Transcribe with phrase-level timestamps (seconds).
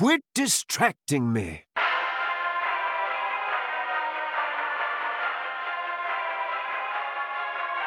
[0.00, 1.64] Quit distracting me.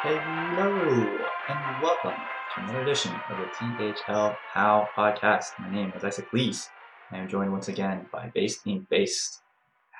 [0.00, 5.46] Hello and welcome to another edition of the THL How podcast.
[5.58, 6.68] My name is Isaac Lees.
[7.10, 9.42] I am joined once again by Based Team Based.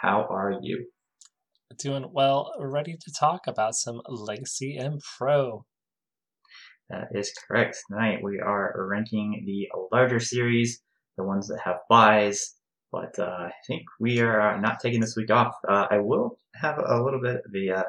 [0.00, 0.86] How are you?
[1.80, 5.64] Doing well, ready to talk about some Legacy and Pro.
[6.88, 7.78] That is correct.
[7.90, 10.80] Tonight we are ranking the larger series,
[11.16, 12.54] the ones that have buys.
[12.92, 15.54] But uh, I think we are not taking this week off.
[15.68, 17.82] Uh, I will have a little bit of a uh,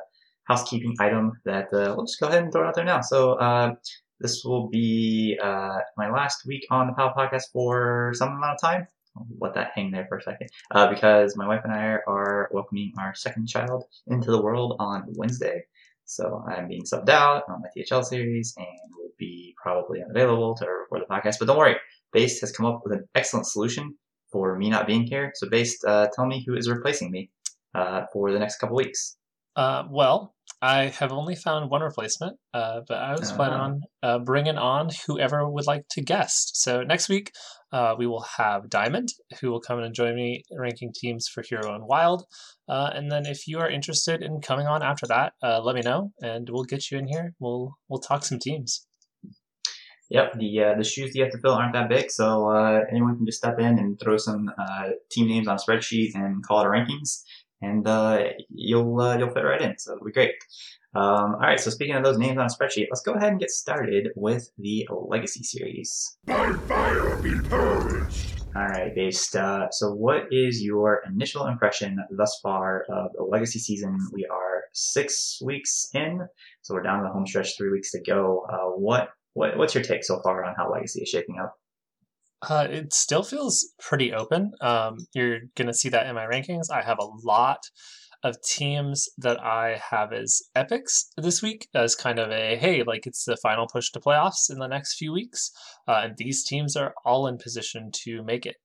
[0.46, 3.02] housekeeping item that uh, we'll just go ahead and throw out there now.
[3.02, 3.76] So uh,
[4.20, 8.62] this will be uh, my last week on the PAL podcast for some amount of
[8.62, 8.88] time.
[9.18, 12.50] I'll let that hang there for a second uh, because my wife and I are
[12.52, 15.64] welcoming our second child into the world on Wednesday.
[16.06, 20.66] So I'm being subbed out on my THL series and will be probably unavailable to
[20.66, 21.40] record the podcast.
[21.40, 21.76] But don't worry,
[22.16, 23.96] Based has come up with an excellent solution
[24.32, 25.32] for me not being here.
[25.36, 27.30] So Based, uh, tell me who is replacing me
[27.76, 29.18] uh, for the next couple weeks.
[29.56, 34.20] Uh, well, I have only found one replacement, uh, but I was planning on uh,
[34.20, 36.62] bringing on whoever would like to guest.
[36.64, 37.32] So next week,
[37.72, 39.10] uh, we will have Diamond,
[39.40, 42.24] who will come and join me ranking teams for Hero and Wild.
[42.68, 45.82] Uh, and then if you are interested in coming on after that, uh, let me
[45.82, 47.34] know, and we'll get you in here.
[47.40, 48.88] We'll we'll talk some teams.
[50.10, 53.18] Yep, the uh, the shoes you have to fill aren't that big, so uh, anyone
[53.18, 56.62] can just step in and throw some uh, team names on a spreadsheet and call
[56.62, 57.24] it a rankings,
[57.62, 59.78] and uh, you'll uh, you'll fit right in.
[59.80, 60.36] So it'll be great.
[60.94, 63.40] Um, all right, so speaking of those names on a spreadsheet, let's go ahead and
[63.40, 66.18] get started with the Legacy series.
[66.26, 68.44] By fire be purged!
[68.56, 69.36] All right, based.
[69.36, 73.98] Uh, so, what is your initial impression thus far of the Legacy season?
[74.14, 76.26] We are six weeks in,
[76.62, 78.46] so we're down to the home stretch, three weeks to go.
[78.50, 81.54] Uh, what what what's your take so far on how Legacy is shaping up?
[82.42, 84.52] Uh, it still feels pretty open.
[84.62, 86.72] Um, you're going to see that in my rankings.
[86.72, 87.60] I have a lot
[88.24, 93.06] of teams that I have as epics this week as kind of a hey, like
[93.06, 95.52] it's the final push to playoffs in the next few weeks.
[95.88, 98.56] Uh, and these teams are all in position to make it.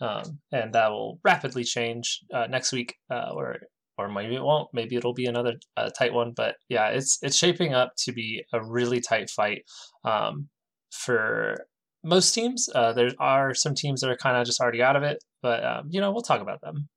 [0.00, 3.56] Um, and that will rapidly change uh, next week, uh, or
[3.98, 4.68] or maybe it won't.
[4.72, 6.32] Maybe it'll be another uh, tight one.
[6.34, 9.62] But yeah, it's it's shaping up to be a really tight fight
[10.04, 10.48] um,
[10.90, 11.66] for
[12.04, 12.68] most teams.
[12.74, 15.64] Uh, there are some teams that are kind of just already out of it, but
[15.64, 16.88] um, you know we'll talk about them.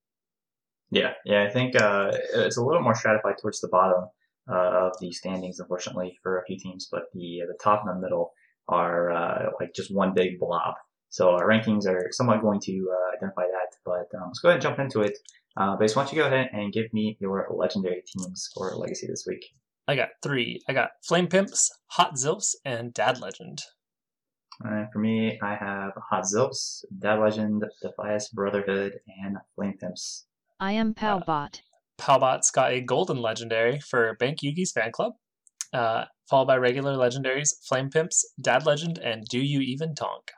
[0.90, 4.04] Yeah, yeah, I think uh, it's a little more stratified towards the bottom
[4.50, 6.88] uh, of the standings, unfortunately, for a few teams.
[6.90, 8.32] But the the top and the middle
[8.68, 10.74] are uh, like just one big blob.
[11.08, 13.76] So our rankings are somewhat going to uh, identify that.
[13.84, 15.18] But um, let's go ahead and jump into it.
[15.56, 19.06] Uh, Base, why don't you go ahead and give me your legendary teams for Legacy
[19.06, 19.44] this week?
[19.86, 20.60] I got three.
[20.68, 23.62] I got Flame Pimps, Hot Zilfs, and Dad Legend.
[24.60, 30.26] And for me, I have Hot Zilfs, Dad Legend, Defias Brotherhood, and Flame Pimps.
[30.60, 31.60] I am Palbot.
[31.98, 35.14] Palbot's got a golden legendary for Bank Yugi's fan club,
[35.72, 40.30] uh, followed by regular legendaries Flame Pimps, Dad Legend, and Do You Even Tonk?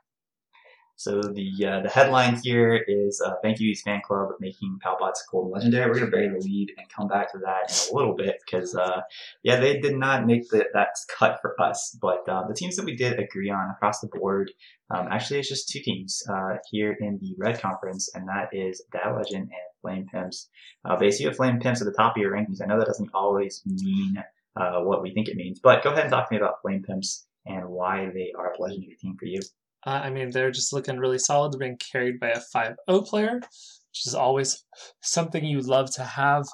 [0.96, 5.52] So the uh, the headline here is uh, Thank East fan club making Palbot's golden
[5.52, 5.90] legendary.
[5.90, 8.76] We're gonna bury the lead and come back to that in a little bit because
[8.76, 9.00] uh,
[9.42, 11.96] yeah, they did not make the, that cut for us.
[12.00, 14.52] But uh, the teams that we did agree on across the board,
[14.90, 18.82] um, actually, it's just two teams uh, here in the Red Conference, and that is
[18.92, 19.50] Dad Legend and
[19.82, 20.48] Flame Pimps.
[20.84, 22.62] Uh, basically, Flame Pimps at the top of your rankings.
[22.62, 24.22] I know that doesn't always mean
[24.56, 26.84] uh, what we think it means, but go ahead and talk to me about Flame
[26.84, 29.40] Pimps and why they are a legendary team for you.
[29.86, 31.52] Uh, I mean, they're just looking really solid.
[31.52, 34.64] They're being carried by a 5-0 player, which is always
[35.02, 36.44] something you love to have.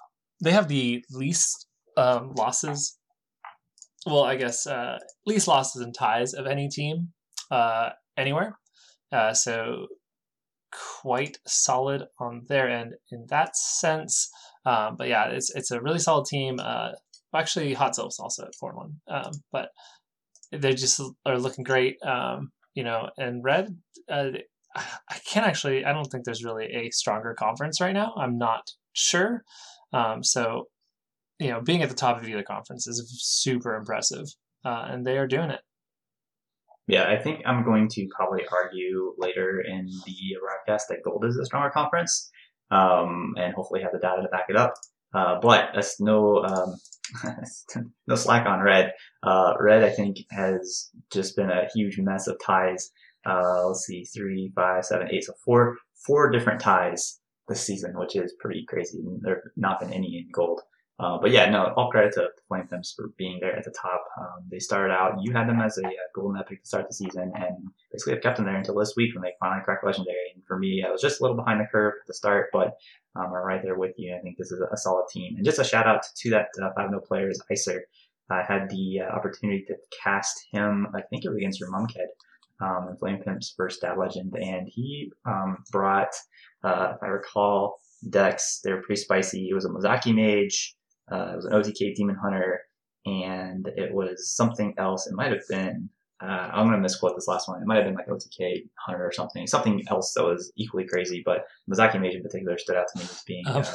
[0.42, 2.98] They have the least um, losses.
[4.06, 7.12] Well, I guess uh, least losses and ties of any team
[7.50, 8.58] uh, anywhere.
[9.12, 9.86] Uh, so
[10.72, 14.30] quite solid on their end in that sense.
[14.64, 16.58] Um, but yeah, it's it's a really solid team.
[16.60, 16.92] Uh,
[17.34, 19.70] actually, Hot Zilf's also at four one, um, but
[20.52, 21.96] they just are looking great.
[22.02, 23.76] Um, you know, and Red,
[24.10, 24.30] uh,
[24.74, 25.84] I can't actually.
[25.84, 28.14] I don't think there's really a stronger conference right now.
[28.16, 29.44] I'm not sure.
[29.92, 30.68] Um, so,
[31.38, 34.26] you know, being at the top of either conference is super impressive,
[34.64, 35.60] uh, and they are doing it.
[36.86, 41.36] Yeah, I think I'm going to probably argue later in the broadcast that gold is
[41.36, 42.30] a stronger conference,
[42.70, 44.74] um, and hopefully have the data to back it up.
[45.14, 46.76] Uh, but that's no um,
[48.06, 48.92] no slack on red.
[49.22, 52.90] Uh, red, I think, has just been a huge mess of ties.
[53.26, 55.76] Uh, let's see, three, five, seven, eight, so four
[56.06, 59.00] four different ties this season, which is pretty crazy.
[59.20, 60.60] There have not been any in gold.
[61.00, 64.04] Uh, but yeah, no, all credit to Flame Pimps for being there at the top.
[64.20, 66.94] Um, they started out, you had them as a, uh golden epic to start the
[66.94, 70.32] season, and basically have kept them there until this week when they finally cracked legendary.
[70.34, 72.76] And for me, I was just a little behind the curve at the start, but
[73.16, 74.14] um, I'm right there with you.
[74.14, 75.36] I think this is a solid team.
[75.36, 77.80] And just a shout out to that uh, 5 0 players, Icer.
[78.30, 82.10] I had the uh, opportunity to cast him, I think it was against your Mumkhead,
[82.60, 86.14] um, in Flame Pimp's first Dad Legend, and he um, brought,
[86.62, 88.60] uh, if I recall, decks.
[88.62, 89.48] They were pretty spicy.
[89.50, 90.76] It was a Mozaki Mage,
[91.10, 92.60] uh, it was an OTK Demon Hunter,
[93.06, 95.06] and it was something else.
[95.06, 95.88] It might have been,
[96.22, 97.60] uh, I'm going to misquote this last one.
[97.60, 99.46] It might have been like OTK Hunter or something.
[99.46, 103.04] Something else that was equally crazy, but Mozaki Mage in particular stood out to me
[103.04, 103.62] as being Um.
[103.62, 103.74] uh,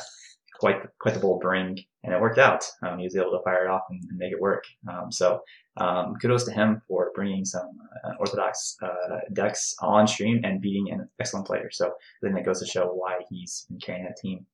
[0.60, 2.64] quite quite the bold bring, and it worked out.
[2.82, 4.64] Um, he was able to fire it off and, and make it work.
[4.90, 5.42] Um, so
[5.78, 7.70] um, kudos to him for bringing some
[8.06, 11.70] uh, orthodox uh, decks on stream and beating an excellent player.
[11.72, 11.92] So I
[12.24, 14.46] think that goes to show why he's been carrying that team.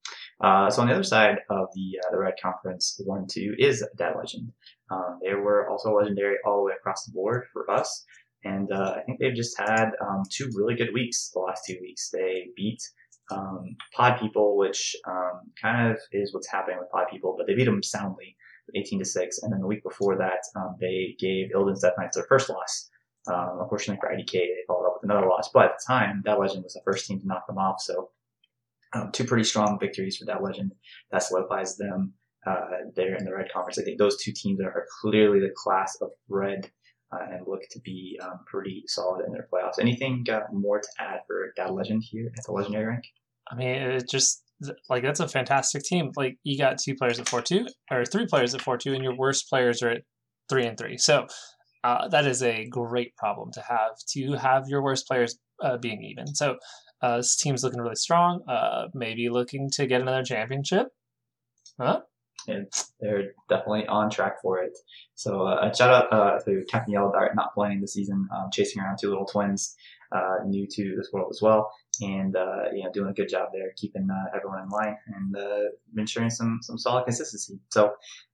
[0.43, 3.85] Uh, so on the other side of the uh, the red conference, one two is
[3.97, 4.51] Dad Legend.
[4.89, 8.05] Um, they were also legendary all the way across the board for us.
[8.43, 11.77] And uh, I think they've just had um, two really good weeks the last two
[11.79, 12.09] weeks.
[12.09, 12.81] They beat
[13.31, 17.53] um, Pod People, which um, kind of is what's happening with Pod People, but they
[17.53, 18.35] beat them soundly,
[18.75, 19.39] 18 to six.
[19.43, 22.89] And then the week before that, um, they gave Illidan's Death Knights their first loss.
[23.27, 25.49] Um, unfortunately for IDK, they followed up with another loss.
[25.53, 27.79] But at the time, that legend was the first team to knock them off.
[27.79, 28.09] So
[28.93, 30.73] um, two pretty strong victories for that legend.
[31.11, 32.13] That solidifies them
[32.45, 32.65] uh,
[32.95, 33.79] there in the red conference.
[33.79, 36.69] I think those two teams are, are clearly the class of red.
[37.13, 39.79] Uh, and look to be um, pretty solid in their playoffs.
[39.81, 43.03] Anything uh, more to add for that Legend here at the legendary rank?
[43.51, 44.45] I mean, it just
[44.89, 46.11] like that's a fantastic team.
[46.15, 49.03] Like you got two players at four two or three players at four two, and
[49.03, 50.03] your worst players are at
[50.49, 50.97] three and three.
[50.97, 51.27] So
[51.83, 56.03] uh, that is a great problem to have to have your worst players uh, being
[56.03, 56.33] even.
[56.33, 56.57] So
[57.01, 58.41] uh, this team's looking really strong.
[58.47, 60.87] Uh, maybe looking to get another championship.
[61.79, 62.01] Huh?
[62.47, 62.67] and
[62.99, 64.77] they're definitely on track for it.
[65.15, 68.81] So uh, shout out uh, to Captain Yellow Dart not playing this season, um, chasing
[68.81, 69.75] around two little twins,
[70.11, 71.71] uh, new to this world as well,
[72.01, 75.37] and uh, you know doing a good job there, keeping uh, everyone in line and
[75.37, 77.59] uh, ensuring some some solid consistency.
[77.69, 77.87] So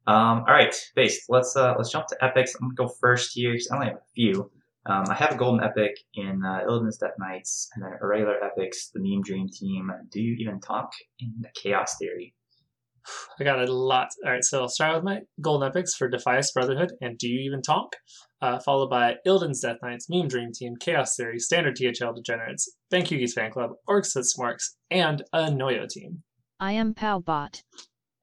[0.08, 1.26] um, all right, base.
[1.30, 2.56] Let's uh, let's jump to epics.
[2.56, 3.54] I'm gonna go first here.
[3.54, 4.50] 'cause I only have a few.
[4.88, 8.42] Um, I have a golden epic in uh, Illidan's Death Knights, and then a regular
[8.44, 9.90] epics, the Meme Dream Team.
[10.12, 10.90] Do you even Tonk
[11.20, 12.34] in the Chaos Theory?
[13.40, 14.10] I got a lot.
[14.26, 17.40] All right, so I'll start with my Golden Epics for Defias Brotherhood and Do You
[17.40, 17.94] Even Tonk,
[18.42, 23.08] uh, followed by Illidan's Death Knights, Meme Dream Team, Chaos Theory, Standard THL Degenerates, Bank
[23.08, 26.24] Yugi's Fan Club, Orcs that Smorks, and a Noyo team.
[26.60, 27.64] I am Powbot.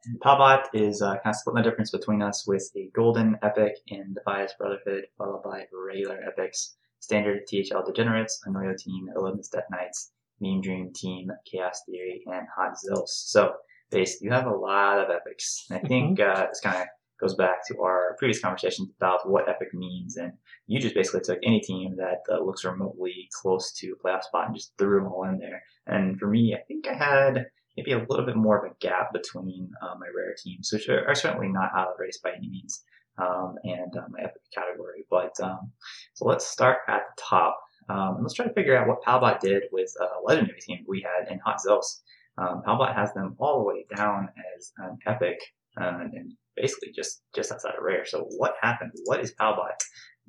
[0.07, 3.77] And Palbot is uh, kind of splitting the difference between us with a golden epic
[3.87, 10.13] in Defias Brotherhood, followed by regular epics, standard THL Degenerates, Anoyo Team, Illidan's Death Knights,
[10.41, 13.09] Meme Dream Team, Chaos Theory, and Hot Zills.
[13.09, 13.55] So,
[13.91, 15.67] base, you have a lot of epics.
[15.71, 16.87] And I think uh, this kind of
[17.21, 20.17] goes back to our previous conversations about what epic means.
[20.17, 20.33] And
[20.67, 24.47] you just basically took any team that uh, looks remotely close to a playoff spot
[24.47, 25.63] and just threw them all in there.
[25.87, 29.13] And for me, I think I had maybe a little bit more of a gap
[29.13, 32.33] between uh, my rare teams, which are, are certainly not out of the race by
[32.37, 32.85] any means,
[33.19, 35.05] um, and uh, my epic category.
[35.11, 35.73] But um,
[36.15, 37.61] so let's start at the top.
[37.89, 41.31] Um, let's try to figure out what Palbot did with a legendary team we had
[41.31, 42.03] in Hot Zeus.
[42.39, 45.39] Um, Palbot has them all the way down as an epic,
[45.81, 48.05] uh, and basically just just outside of rare.
[48.05, 48.93] So what happened?
[49.05, 49.79] What is Palbot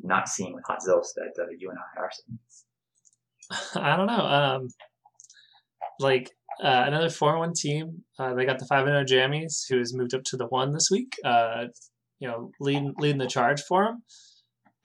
[0.01, 2.39] not seeing with Hot Zeus that uh, you and I are seeing?
[3.83, 4.25] I don't know.
[4.25, 4.68] Um,
[6.00, 6.31] like
[6.63, 8.03] uh, another four one team.
[8.17, 10.71] Uh, they got the five and zero Jammies, who has moved up to the one
[10.71, 11.15] this week.
[11.24, 11.65] Uh,
[12.19, 14.03] you know, leading leading the charge for them.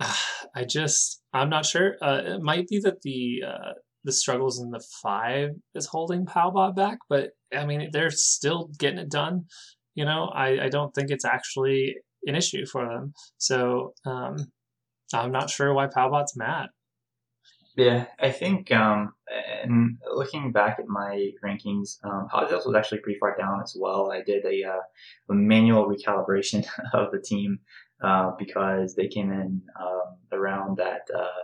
[0.55, 1.97] I just I'm not sure.
[2.03, 3.73] Uh, it might be that the uh,
[4.05, 8.99] the struggles in the five is holding Palbot back, but I mean they're still getting
[8.99, 9.45] it done.
[9.95, 13.13] You know, I, I don't think it's actually an issue for them.
[13.39, 14.37] So um,
[15.13, 16.69] I'm not sure why Palbot's mad.
[17.77, 19.13] Yeah, I think, um,
[19.63, 24.11] and looking back at my rankings, um, Zeus was actually pretty far down as well.
[24.11, 24.81] I did a, uh,
[25.31, 27.61] a manual recalibration of the team
[28.03, 31.43] uh, because they came in um, around that uh,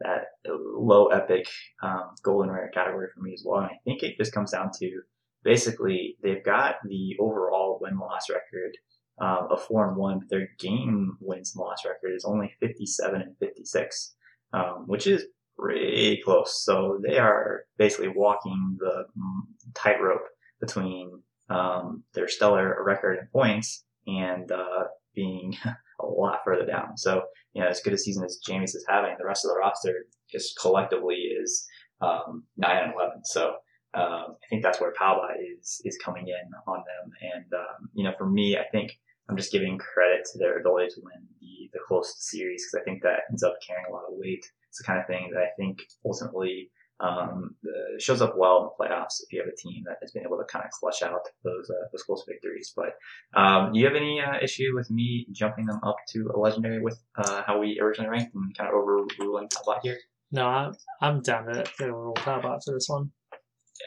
[0.00, 1.46] that low epic
[1.82, 3.60] um, golden rare category for me as well.
[3.60, 5.00] And I think it just comes down to
[5.44, 8.76] basically they've got the overall win loss record
[9.20, 12.86] uh, of four and one, but their game wins and loss record is only fifty
[12.86, 14.14] seven and fifty six,
[14.52, 15.24] um, which is
[15.58, 16.64] pretty close.
[16.64, 19.40] So they are basically walking the mm,
[19.74, 20.26] tightrope
[20.60, 24.84] between um, their stellar record and points and uh,
[25.14, 25.56] being
[26.00, 26.96] a lot further down.
[26.96, 29.58] So, you know, as good a season as James is having, the rest of the
[29.58, 31.66] roster just collectively is
[32.00, 33.24] um, 9 and 11.
[33.24, 33.54] So,
[33.94, 37.12] um, I think that's where Palbot is is coming in on them.
[37.22, 38.90] And um, you know, for me, I think
[39.28, 42.84] I'm just giving credit to their ability to win the the close series because I
[42.84, 44.44] think that ends up carrying a lot of weight.
[44.74, 47.54] It's the kind of thing that I think ultimately um,
[48.00, 50.36] shows up well in the playoffs if you have a team that has been able
[50.36, 52.72] to kind of clutch out those uh, those close victories.
[52.74, 52.96] But
[53.40, 56.82] um, do you have any uh, issue with me jumping them up to a legendary
[56.82, 59.98] with uh, how we originally ranked and kind of overruling Palbot here?
[60.32, 63.12] No, I'm I'm down to to roll Palbot for this one.
[63.32, 63.38] Yeah,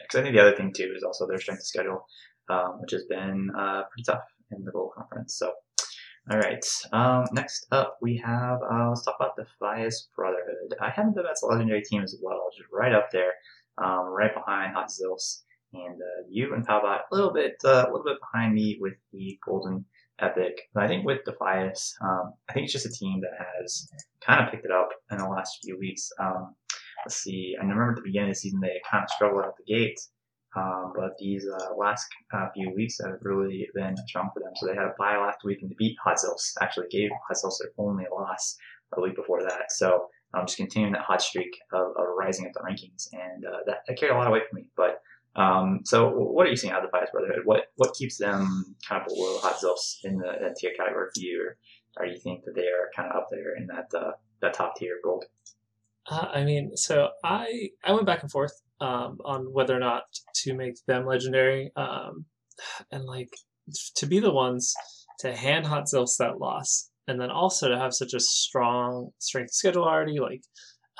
[0.04, 2.06] because I think the other thing too is also their strength of schedule,
[2.48, 5.36] um, which has been uh, pretty tough in the Gold Conference.
[5.36, 5.52] So.
[6.30, 6.64] All right.
[6.92, 10.74] Um, next up, we have uh, let's talk about the Defias Brotherhood.
[10.78, 13.32] I have them as a legendary team as well, just right up there,
[13.78, 17.90] um, right behind Hot Zills, and uh, you and Palbot a little bit, uh, a
[17.90, 19.86] little bit behind me with the Golden
[20.20, 20.60] Epic.
[20.74, 24.44] But I think with Defias, um, I think it's just a team that has kind
[24.44, 26.10] of picked it up in the last few weeks.
[26.20, 26.54] Um,
[27.06, 27.54] let's see.
[27.58, 29.98] I remember at the beginning of the season they kind of struggled out the gate.
[30.56, 34.52] Um, but these uh, last uh, few weeks have really been strong for them.
[34.56, 36.54] So they had a bye last week and they beat Hot Zills.
[36.60, 38.56] Actually gave Hot Zills their only loss
[38.96, 39.70] a week before that.
[39.70, 43.44] So I'm um, just continuing that hot streak of, of rising up the rankings, and
[43.46, 44.66] uh, that, that, carried a lot weight for me.
[44.76, 45.00] But
[45.36, 47.42] um, so what are you seeing out of the Defias Brotherhood?
[47.44, 51.20] What what keeps them kind of below Hot Zills in the, the tier category for
[51.20, 51.56] you, or,
[52.02, 54.12] or you think that they are kind of up there in that uh,
[54.42, 55.24] that top tier gold?
[56.10, 60.04] Uh, I mean, so I I went back and forth um, on whether or not
[60.36, 62.24] to make them legendary, um,
[62.90, 63.30] and like
[63.96, 64.74] to be the ones
[65.20, 69.52] to hand Hot Zills that loss, and then also to have such a strong strength
[69.52, 70.20] schedule already.
[70.20, 70.42] Like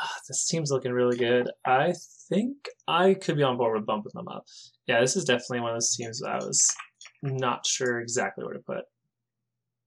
[0.01, 1.51] uh, this team's looking really good.
[1.67, 1.95] I
[2.29, 2.57] think
[2.87, 4.45] I could be on board with bumping them up.
[4.87, 6.67] Yeah, this is definitely one of those teams that I was
[7.23, 8.85] not sure exactly where to put.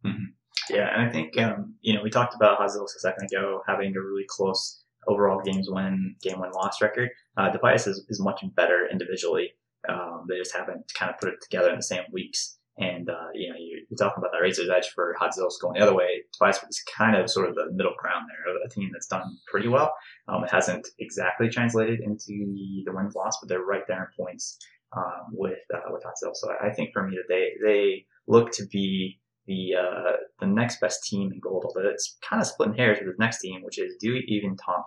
[0.06, 0.26] Mm-hmm.
[0.70, 3.96] Yeah, and I think um, you know we talked about Zills a second ago having
[3.96, 7.10] a really close overall games win, game win loss record.
[7.38, 9.52] Uh, Defias is, is much better individually.
[9.90, 12.58] Um, they just haven't kind of put it together in the same weeks.
[12.78, 15.74] And, uh, you know, you're, you're, talking about that Razor's Edge for Hot Zills going
[15.74, 16.24] the other way.
[16.34, 19.68] Defias is kind of sort of the middle ground there, a team that's done pretty
[19.68, 19.94] well.
[20.28, 24.58] Um, it hasn't exactly translated into the, the loss, but they're right there in points
[24.96, 26.36] um, with uh, with Hot Zills.
[26.36, 29.20] So I think for me that they, they look to be
[29.52, 33.18] the uh, the next best team in gold, although it's kind of splitting hairs with
[33.18, 34.86] the next team, which is Do Even Tonk.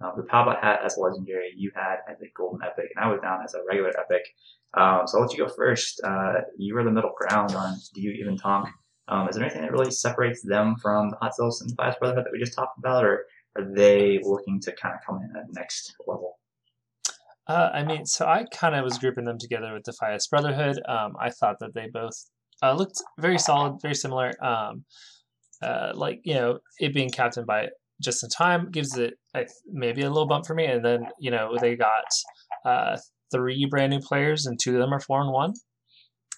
[0.00, 3.08] Uh, the Palbot hat as a legendary, you had as a golden epic, and I
[3.08, 4.22] was down as a regular epic.
[4.76, 6.00] Um, so I'll let you go first.
[6.04, 8.68] Uh, you were the middle ground on Do You Even Tonk.
[9.08, 11.98] Um, is there anything that really separates them from the Hot Zills and the Defias
[11.98, 15.30] Brotherhood that we just talked about, or are they looking to kind of come in
[15.36, 16.38] at next level?
[17.46, 20.80] Uh, I mean, so I kind of was grouping them together with the Defias Brotherhood.
[20.88, 22.16] Um, I thought that they both
[22.64, 24.32] uh, looked very solid, very similar.
[24.44, 24.84] Um,
[25.62, 27.68] uh, like you know, it being captained by
[28.02, 29.14] just in time gives it
[29.70, 30.66] maybe a little bump for me.
[30.66, 32.04] And then you know they got
[32.64, 32.96] uh,
[33.32, 35.54] three brand new players, and two of them are four and one.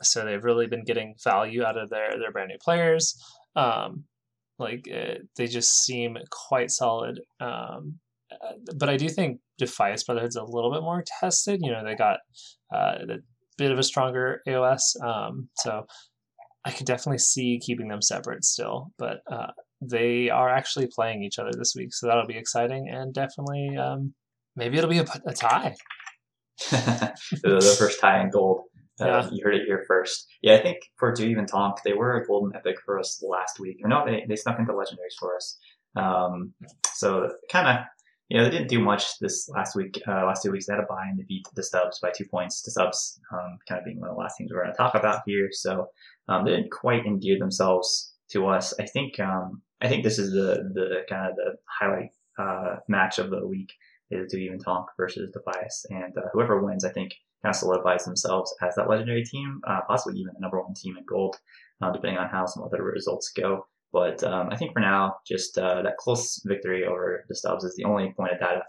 [0.03, 3.15] So they've really been getting value out of their their brand new players.
[3.55, 4.05] Um,
[4.59, 6.17] like uh, they just seem
[6.49, 7.21] quite solid.
[7.41, 7.99] Um,
[8.33, 11.61] uh, but I do think Defias Brotherhood's a little bit more tested.
[11.63, 12.19] You know, they got
[12.75, 13.23] uh, the
[13.57, 15.03] bit of a stronger AOS.
[15.03, 15.87] Um, so
[16.67, 21.39] I could definitely see keeping them separate still, but uh, they are actually playing each
[21.39, 24.15] other this week, so that'll be exciting and definitely um,
[24.57, 25.77] maybe it'll be a, a tie.
[26.71, 28.63] the first tie in gold.
[29.01, 29.29] Uh, yeah.
[29.31, 30.27] You heard it here first.
[30.43, 33.61] Yeah, I think for Do Even Tonk, they were a golden epic for us last
[33.61, 33.77] week.
[33.85, 35.59] Or no, they, they snuck into legendaries for us.
[35.97, 36.55] Um,
[36.95, 37.85] so kind of
[38.29, 40.01] you know, they didn't do much this last week.
[40.07, 42.25] Uh, last two weeks, they had a buy and they beat the Stubs by two
[42.25, 42.63] points.
[42.63, 44.95] The Stubs, um, kind of being one of the last things we're going to talk
[44.95, 45.49] about here.
[45.53, 45.89] So
[46.29, 48.75] um, they didn't quite endear themselves to us.
[48.81, 53.19] I think um, I think this is the the kind of the highlight uh, match
[53.19, 53.73] of the week
[54.11, 58.05] is Do Even Tonk versus Defias, and uh, whoever wins, I think, kind of solidifies
[58.05, 61.37] themselves as that legendary team, uh, possibly even the number one team in gold,
[61.83, 63.67] uh, depending on how some other results go.
[63.97, 67.75] But um, I think for now, just uh, that close victory over the Stubs is
[67.77, 68.61] the only point of data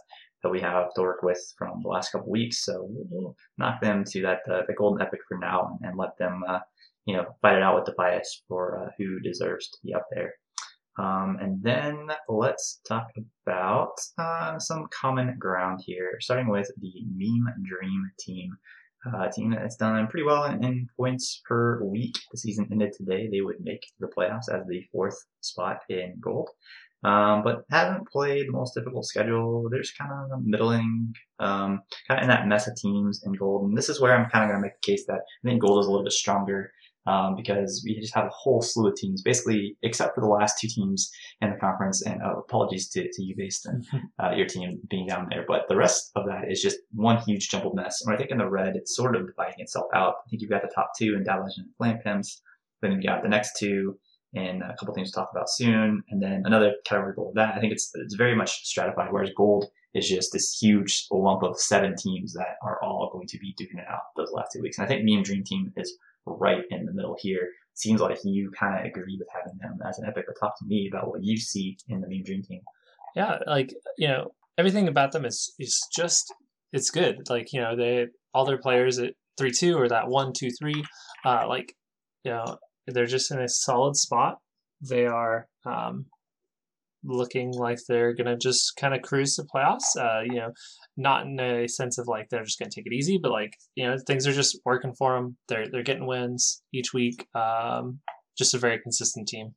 [0.41, 2.63] that we have to work with from the last couple weeks.
[2.63, 6.17] So we'll knock them to that uh, the golden epic for now and, and let
[6.17, 6.60] them, uh,
[7.05, 10.31] you know, fight it out with Defias for uh, who deserves to be up there.
[10.98, 13.07] Um, and then let's talk
[13.46, 18.51] about uh, some common ground here, starting with the Meme Dream team
[19.05, 22.15] uh, team that's done pretty well in, in, points per week.
[22.31, 23.29] The season ended today.
[23.31, 26.49] They would make the playoffs as the fourth spot in gold.
[27.03, 29.69] Um, but haven't played the most difficult schedule.
[29.69, 33.69] There's kind of a middling, um, kind of in that mess of teams in gold.
[33.69, 35.61] And this is where I'm kind of going to make the case that I think
[35.61, 36.71] gold is a little bit stronger
[37.07, 40.59] um, because we just have a whole slew of teams, basically, except for the last
[40.59, 41.09] two teams
[41.41, 42.05] in the conference.
[42.05, 43.85] And uh, apologies to, to you, based and
[44.23, 47.49] uh, your team being down there, but the rest of that is just one huge
[47.49, 48.03] jumbled mess.
[48.05, 50.15] And I think in the red, it's sort of dividing itself out.
[50.25, 52.41] I think you've got the top two in Dallas and Flame Pimps,
[52.81, 53.97] then you've got the next two
[54.35, 57.55] and a couple things to talk about soon, and then another category below that.
[57.55, 61.57] I think it's it's very much stratified, whereas gold is just this huge lump of
[61.59, 64.77] seven teams that are all going to be duking it out those last two weeks.
[64.77, 65.97] And I think me and Dream Team is
[66.27, 67.50] right in the middle here.
[67.74, 70.65] Seems like you kind of agree with having them as an epic, but talk to
[70.65, 72.62] me about what you see in the Meme Dream Team.
[73.15, 76.34] Yeah, like you know, everything about them is is just
[76.74, 77.29] it's good.
[77.29, 80.84] Like you know, they all their players at three two or that one two three,
[81.25, 81.75] uh, like
[82.24, 82.57] you know,
[82.88, 84.39] they're just in a solid spot.
[84.81, 86.05] They are um,
[87.07, 89.95] looking like they're gonna just kind of cruise to playoffs.
[89.97, 90.51] Uh, you know,
[90.95, 93.87] not in a sense of like they're just gonna take it easy, but like you
[93.87, 95.37] know things are just working for them.
[95.47, 97.27] They're they're getting wins each week.
[97.33, 97.99] Um,
[98.37, 99.55] just a very consistent team.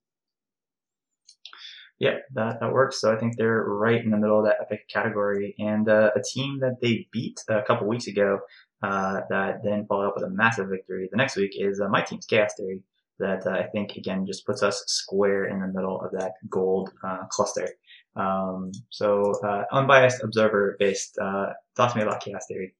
[2.00, 2.98] Yeah, that, that works.
[2.98, 5.54] So I think they're right in the middle of that epic category.
[5.58, 8.40] And uh, a team that they beat a couple weeks ago
[8.82, 12.00] uh, that then followed up with a massive victory the next week is uh, my
[12.00, 12.82] team's Chaos Theory
[13.20, 16.90] that uh, I think again just puts us square in the middle of that gold
[17.04, 17.68] uh, cluster.
[18.16, 21.16] Um, so uh, unbiased observer based.
[21.20, 22.74] Uh, to me about chaos theory.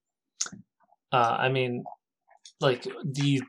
[1.13, 1.85] Uh, I mean,
[2.61, 3.43] like the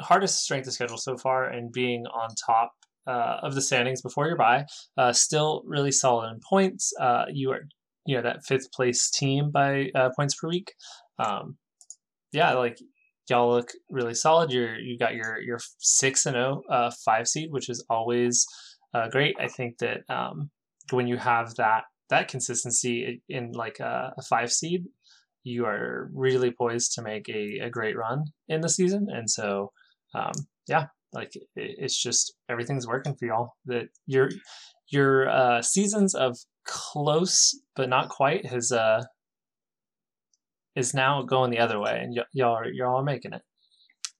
[0.00, 2.72] hardest strength of schedule so far, and being on top
[3.06, 4.66] uh, of the standings before your bye,
[5.12, 6.92] still really solid in points.
[7.32, 7.62] you are
[8.04, 10.74] you know that fifth place team by points per week.
[11.18, 11.56] Um,
[12.32, 12.78] yeah, like
[13.28, 14.52] y'all look really solid.
[14.52, 18.46] You're you got your your six and zero oh, uh, five seed, which is always
[18.94, 19.36] uh, great.
[19.40, 20.50] I think that um,
[20.90, 24.84] when you have that that consistency in like a, a, five seed,
[25.44, 29.06] you are really poised to make a, a great run in the season.
[29.10, 29.72] And so,
[30.14, 30.32] um,
[30.68, 33.52] yeah, like it, it's just everything's working for y'all.
[33.66, 34.28] That your
[34.88, 36.36] your uh, seasons of
[36.66, 39.02] close but not quite has uh
[40.74, 43.42] is now going the other way, and y- y'all are y'all are making it.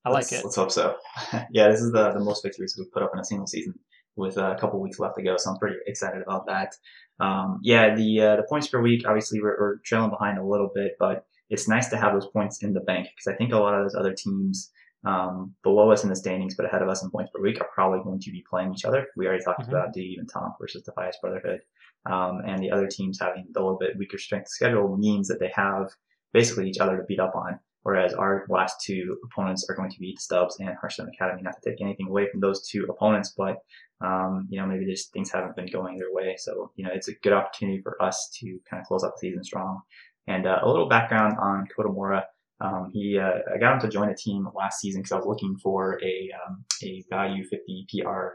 [0.05, 0.45] I let's, like it.
[0.45, 0.97] Let's hope so.
[1.51, 3.75] yeah, this is the the most victories we've put up in a single season
[4.17, 6.75] with a couple weeks left to go, so I'm pretty excited about that.
[7.21, 10.71] Um, yeah, the uh, the points per week, obviously we're, we're trailing behind a little
[10.75, 13.59] bit, but it's nice to have those points in the bank because I think a
[13.59, 14.71] lot of those other teams
[15.05, 17.69] um, below us in the standings but ahead of us in points per week are
[17.75, 19.07] probably going to be playing each other.
[19.17, 19.71] We already talked mm-hmm.
[19.71, 21.61] about Dave and Tom versus Defias Brotherhood.
[22.07, 25.53] Um, and the other teams having a little bit weaker strength schedule means that they
[25.55, 25.91] have
[26.33, 27.59] basically each other to beat up on.
[27.83, 31.43] Whereas our last two opponents are going to be the Stubbs and Hearthstone Academy.
[31.43, 33.57] Not to take anything away from those two opponents, but
[34.01, 36.37] um, you know maybe just things haven't been going their way.
[36.39, 39.29] So you know it's a good opportunity for us to kind of close out the
[39.29, 39.81] season strong.
[40.29, 42.23] And uh, a little background on Kotamora.
[42.61, 45.27] Um, he, uh, I got him to join a team last season because I was
[45.27, 48.29] looking for a um, a value 50 PR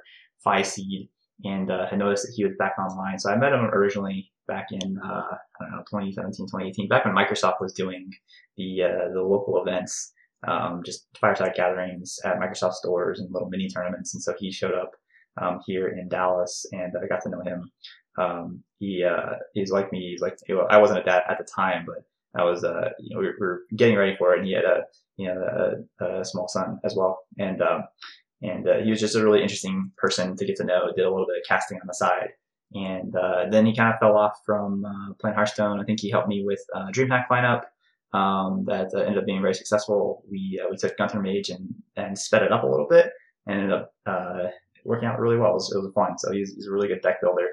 [0.43, 1.07] five seed,
[1.45, 3.17] and uh, had noticed that he was back online.
[3.17, 7.15] So I met him originally back in uh, I don't know 2017, 2018, back when
[7.15, 8.09] Microsoft was doing
[8.57, 10.13] the uh, the local events,
[10.47, 14.13] um, just fireside gatherings at Microsoft stores and little mini tournaments.
[14.13, 14.91] And so he showed up
[15.41, 17.71] um, here in Dallas, and I got to know him.
[18.17, 20.11] Um, he uh, he's like me.
[20.11, 20.37] He's like
[20.69, 22.03] I wasn't at that at the time, but
[22.39, 24.83] I was uh, you know we were getting ready for it, and he had a
[25.17, 27.83] you know a, a small son as well, and um,
[28.41, 30.91] and uh, he was just a really interesting person to get to know.
[30.95, 32.29] Did a little bit of casting on the side,
[32.73, 35.79] and uh, then he kind of fell off from uh, playing Hearthstone.
[35.79, 37.63] I think he helped me with uh, DreamHack lineup
[38.17, 40.23] um, that uh, ended up being very successful.
[40.29, 43.11] We uh, we took Gunther Mage and and sped it up a little bit,
[43.45, 44.47] and ended up uh,
[44.83, 45.51] working out really well.
[45.51, 46.17] It was, it was fun.
[46.17, 47.47] So he's, he's a really good deck builder,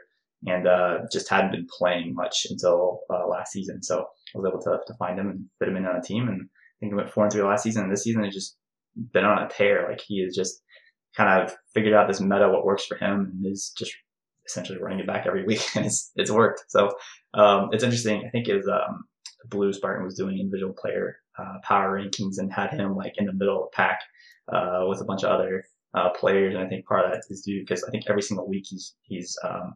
[0.46, 0.66] and
[1.12, 3.82] just hadn't been playing much until last season.
[3.82, 6.28] So I was able to to find him and fit him in on a team,
[6.28, 7.84] and I think he went four and three last season.
[7.84, 8.56] And this season has just
[9.12, 9.86] been on a tear.
[9.88, 10.60] Like he has just
[11.16, 13.94] kind of figured out this meta, what works for him, and is just
[14.46, 16.64] essentially running it back every week, and it's it's worked.
[16.68, 16.90] So
[17.34, 18.24] um, it's interesting.
[18.26, 19.04] I think is um,
[19.46, 23.32] Blue Spartan was doing individual player uh, power rankings and had him like in the
[23.32, 24.00] middle of the pack
[24.52, 27.42] uh, with a bunch of other uh, players, and I think part of that is
[27.42, 29.74] due because I think every single week he's he's um,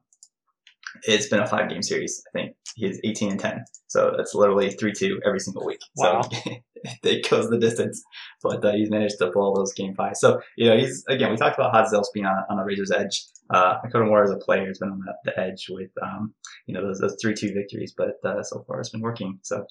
[1.05, 2.23] it's been a five game series.
[2.29, 3.65] I think he's 18 and 10.
[3.89, 5.81] So that's literally 3 2 every single week.
[5.97, 6.23] Wow.
[6.23, 6.51] So
[7.03, 8.03] it goes the distance.
[8.43, 10.17] But uh, he's managed to pull all those game five.
[10.17, 13.25] So, you know, he's, again, we talked about Hot being on, on the Razor's edge.
[13.51, 16.35] Uh, Kotamora as a player has been on the, the edge with, um,
[16.67, 17.95] you know, those, those 3 2 victories.
[17.97, 19.39] But uh, so far it's been working.
[19.43, 19.65] So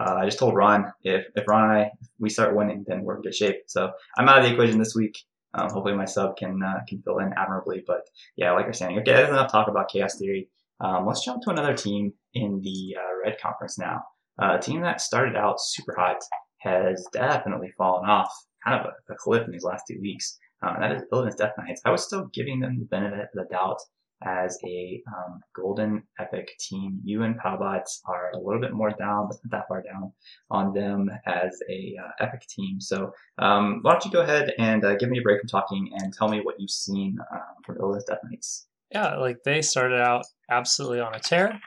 [0.00, 3.16] uh, I just told Ron if, if Ron and I, we start winning, then we're
[3.16, 3.62] in good shape.
[3.66, 5.18] So I'm out of the equation this week.
[5.54, 7.82] Um, hopefully my sub can uh, can fill in admirably.
[7.84, 8.02] But
[8.36, 10.48] yeah, like you're saying, okay, that's enough talk about chaos theory.
[10.80, 14.02] Um, let's jump to another team in the uh, Red Conference now.
[14.40, 16.18] Uh, a team that started out super hot
[16.58, 18.32] has definitely fallen off
[18.64, 20.38] kind of a, a cliff in these last two weeks.
[20.62, 21.80] Uh, that is Illidan's Death Knights.
[21.84, 23.78] I was still giving them the benefit of the doubt
[24.22, 27.00] as a um, golden epic team.
[27.02, 30.12] You and Powbots are a little bit more down, but not that far down
[30.50, 32.80] on them as a uh, epic team.
[32.80, 35.90] So um, why don't you go ahead and uh, give me a break from talking
[35.94, 38.66] and tell me what you've seen um, from Illidan's Death Knights.
[38.92, 41.58] Yeah, like they started out absolutely on a tear,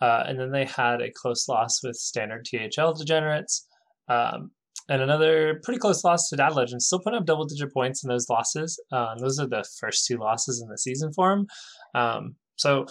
[0.00, 3.66] uh, and then they had a close loss with standard THL degenerates.
[4.08, 4.50] Um,
[4.88, 6.86] and another pretty close loss to Dad Legends.
[6.86, 8.80] Still putting up double digit points in those losses.
[8.90, 11.46] Uh, those are the first two losses in the season for him.
[11.94, 12.86] Um, so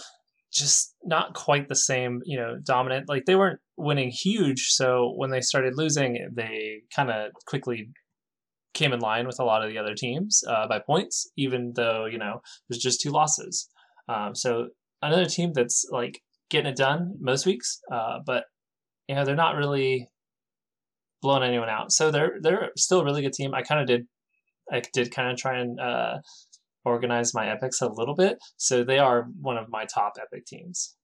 [0.52, 3.08] just not quite the same, you know, dominant.
[3.08, 4.68] Like they weren't winning huge.
[4.68, 7.90] So when they started losing, they kind of quickly
[8.74, 12.06] came in line with a lot of the other teams uh, by points, even though,
[12.06, 13.68] you know, there's just two losses.
[14.08, 14.68] Um, so
[15.02, 18.44] another team that's like getting it done most weeks, uh, but,
[19.08, 20.08] you know, they're not really
[21.22, 21.92] blowing anyone out.
[21.92, 23.54] So they're they're still a really good team.
[23.54, 24.06] I kind of did
[24.70, 26.18] I did kind of try and uh,
[26.84, 28.38] organize my epics a little bit.
[28.56, 30.96] So they are one of my top epic teams.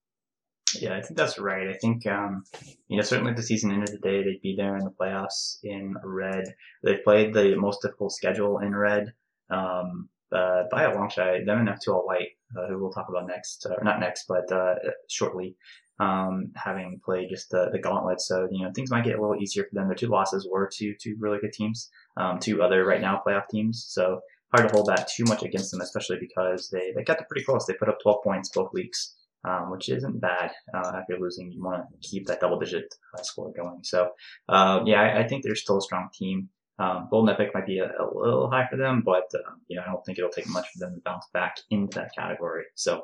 [0.79, 1.67] Yeah, I think that's right.
[1.67, 2.43] I think um,
[2.87, 4.23] you know certainly the season ended today.
[4.23, 6.43] They'd be there in the playoffs in red.
[6.83, 9.13] They played the most difficult schedule in red
[9.49, 11.33] um, uh, by a long shot.
[11.45, 14.51] Them and F2 All White, uh, who we'll talk about next, or not next, but
[14.51, 14.75] uh,
[15.09, 15.55] shortly
[15.99, 18.21] um, having played just the, the gauntlet.
[18.21, 19.87] So, you know, things might get a little easier for them.
[19.87, 23.47] Their two losses were to two really good teams, um, two other right now playoff
[23.49, 23.85] teams.
[23.89, 24.21] So
[24.53, 27.45] hard to hold that too much against them, especially because they, they kept it pretty
[27.45, 27.65] close.
[27.65, 30.51] They put up 12 points both weeks, um, which isn't bad.
[30.73, 33.81] Uh, you're losing, you want to keep that double digit uh, score going.
[33.83, 34.09] So,
[34.47, 36.49] uh, yeah, I, I, think they're still a strong team.
[36.79, 39.83] Um, Golden Epic might be a, a, little high for them, but, uh, you know,
[39.85, 42.63] I don't think it'll take much for them to bounce back into that category.
[42.75, 43.03] So,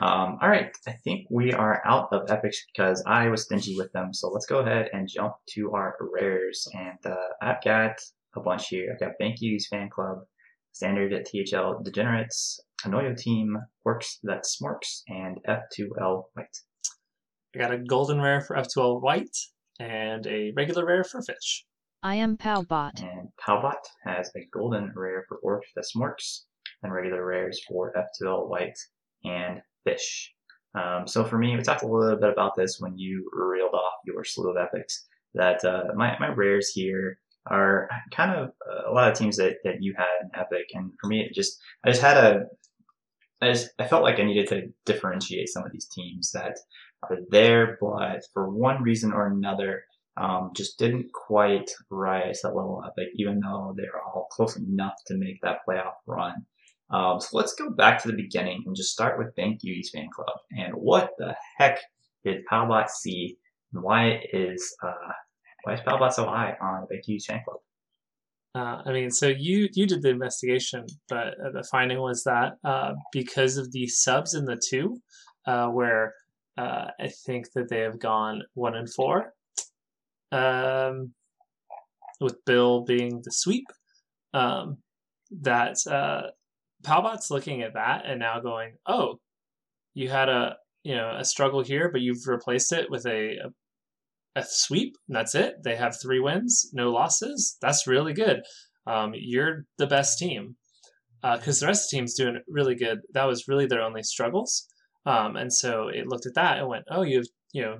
[0.00, 3.90] um, all right, I think we are out of epics because I was stingy with
[3.92, 4.12] them.
[4.12, 6.68] So let's go ahead and jump to our rares.
[6.74, 7.98] And uh, I've got
[8.36, 8.90] a bunch here.
[8.92, 10.18] I've got Banky's Fan Club,
[10.72, 16.58] Standard at THL Degenerates, Anoyo Team, Orcs That Smorks, and F2L White.
[17.54, 19.36] I got a golden rare for F2L White
[19.80, 21.64] and a regular rare for Fish.
[22.02, 23.02] I am Powbot.
[23.02, 26.42] And Powbot has a golden rare for Orcs That Smorks,
[26.82, 28.78] and regular rares for F2L White
[29.24, 30.32] and fish.
[30.74, 33.94] Um, so for me, we talked a little bit about this when you reeled off
[34.04, 35.06] your slew of epics.
[35.34, 39.56] That uh, my my rares here are kind of uh, a lot of teams that,
[39.64, 42.46] that you had in epic, and for me, it just I just had a
[43.40, 46.56] I just I felt like I needed to differentiate some of these teams that
[47.02, 49.84] are there, but for one reason or another,
[50.18, 55.16] um, just didn't quite rise that level epic, even though they're all close enough to
[55.16, 56.44] make that playoff run.
[56.90, 60.08] Um, so let's go back to the beginning and just start with Bank Yui's fan
[60.14, 60.38] club.
[60.50, 61.78] And what the heck
[62.24, 63.36] did Powbot see?
[63.72, 65.12] And why is uh,
[65.64, 67.58] why is Powbot so high on Bank Yui's fan club?
[68.54, 72.54] Uh, I mean, so you you did the investigation, but uh, the finding was that
[72.64, 75.00] uh, because of the subs in the two,
[75.46, 76.14] uh, where
[76.56, 79.34] uh, I think that they have gone one and four,
[80.32, 81.12] um,
[82.20, 83.66] with Bill being the sweep,
[84.34, 84.78] um,
[85.42, 86.28] that uh,
[86.82, 89.20] Powbot's looking at that and now going, "Oh,
[89.94, 94.40] you had a you know a struggle here, but you've replaced it with a, a,
[94.40, 95.56] a sweep, and that's it.
[95.64, 97.56] They have three wins, no losses.
[97.60, 98.42] That's really good.
[98.86, 100.56] Um, you're the best team
[101.22, 103.00] because uh, the rest of the team's doing really good.
[103.12, 104.66] That was really their only struggles,
[105.06, 107.78] um, and so it looked at that and went, "Oh, you have you know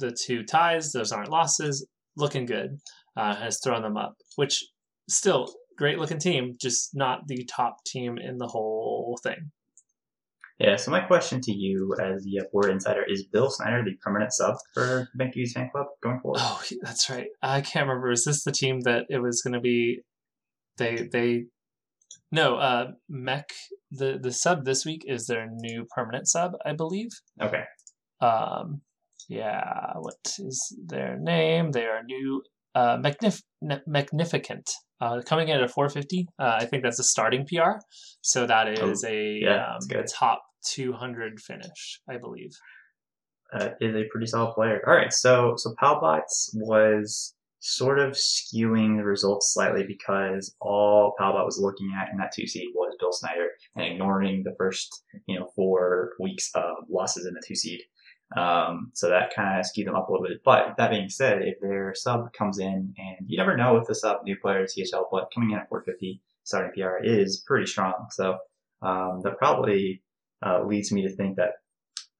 [0.00, 1.86] the two ties; those aren't losses.
[2.16, 2.80] Looking good."
[3.16, 4.64] Uh, has thrown them up, which
[5.08, 9.50] still great looking team, just not the top team in the whole thing.
[10.60, 14.30] Yeah, so my question to you as the Word Insider is Bill Snyder the permanent
[14.34, 16.38] sub for Banky's fan club going forward?
[16.42, 17.28] Oh, that's right.
[17.42, 18.10] I can't remember.
[18.10, 20.02] Is this the team that it was going to be?
[20.76, 21.44] They they
[22.30, 23.48] no uh Mech
[23.90, 27.08] the the sub this week is their new permanent sub, I believe.
[27.40, 27.64] Okay.
[28.20, 28.82] Um,
[29.30, 29.92] yeah.
[29.96, 31.72] What is their name?
[31.72, 32.42] They are new
[32.74, 33.42] uh Magnif-
[33.86, 37.78] Magnificent uh, coming in at a 450, uh, I think that's a starting PR.
[38.20, 42.50] So that is oh, a yeah, um, top 200 finish, I believe.
[43.52, 44.80] Uh, is a pretty solid player.
[44.86, 51.44] All right, so so Palbots was sort of skewing the results slightly because all Palbot
[51.44, 55.38] was looking at in that two seed was Bill Snyder and ignoring the first you
[55.38, 57.80] know four weeks of losses in the two seed.
[58.36, 60.42] Um, so that kind of skewed them up a little bit.
[60.44, 63.94] But that being said, if their sub comes in, and you never know with the
[63.94, 68.06] sub, new player THL, but coming in at 450 starting PR is pretty strong.
[68.10, 68.38] So
[68.82, 70.02] um, that probably
[70.44, 71.54] uh, leads me to think that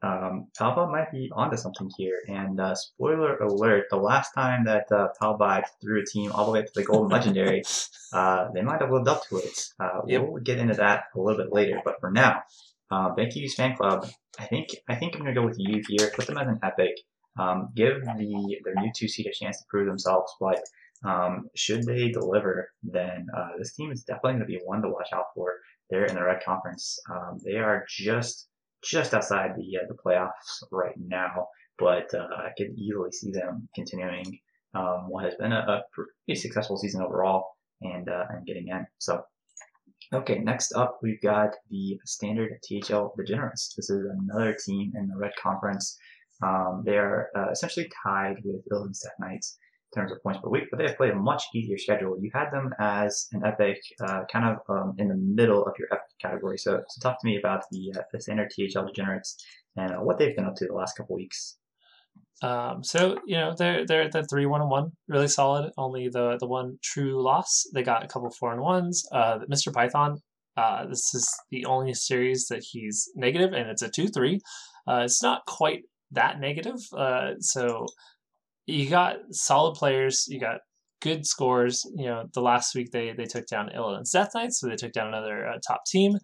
[0.02, 2.20] um, Palbot might be onto something here.
[2.26, 6.52] And uh, spoiler alert: the last time that uh, Palbot threw a team all the
[6.52, 7.62] way up to the Golden Legendary,
[8.12, 9.68] uh, they might have lived up to it.
[9.78, 10.22] Uh, Yep.
[10.22, 11.80] We'll get into that a little bit later.
[11.84, 12.42] But for now,
[12.90, 14.08] uh, Banky's fan club.
[14.38, 16.10] I think I think I'm gonna go with you here.
[16.14, 16.94] Put them as an epic.
[17.38, 20.32] Um, give the their new two seed a chance to prove themselves.
[20.40, 20.60] But
[21.04, 25.08] um, should they deliver, then uh, this team is definitely to be one to watch
[25.14, 25.54] out for.
[25.88, 26.98] They're in the red conference.
[27.10, 28.48] Um, they are just
[28.82, 31.48] just outside the uh, the playoffs right now,
[31.78, 34.38] but uh, I could easily see them continuing
[34.74, 37.44] um, what has been a, a pretty successful season overall
[37.82, 38.86] and uh, and getting in.
[38.98, 39.22] So.
[40.12, 43.74] Okay, next up we've got the standard THL Degenerates.
[43.76, 45.96] This is another team in the Red Conference.
[46.42, 49.56] Um, they are uh, essentially tied with Illidan's Death Knights
[49.92, 52.16] in terms of points per week, but they have played a much easier schedule.
[52.20, 55.86] You had them as an epic, uh, kind of um, in the middle of your
[55.92, 56.58] epic category.
[56.58, 59.36] So, so talk to me about the, uh, the standard THL Degenerates
[59.76, 61.56] and what they've been up to the last couple weeks.
[62.42, 65.70] Um, so you know they're they're at the three one and one, really solid.
[65.76, 67.64] Only the the one true loss.
[67.74, 69.04] They got a couple four and ones.
[69.12, 69.72] Uh, Mr.
[69.72, 70.18] Python.
[70.56, 74.40] Uh, this is the only series that he's negative, and it's a two three.
[74.88, 76.78] Uh, it's not quite that negative.
[76.96, 77.86] Uh, so
[78.66, 80.26] you got solid players.
[80.28, 80.58] You got
[81.00, 81.84] good scores.
[81.94, 84.92] You know, the last week they they took down Illidan's Death Knights, so they took
[84.92, 86.18] down another uh, top team.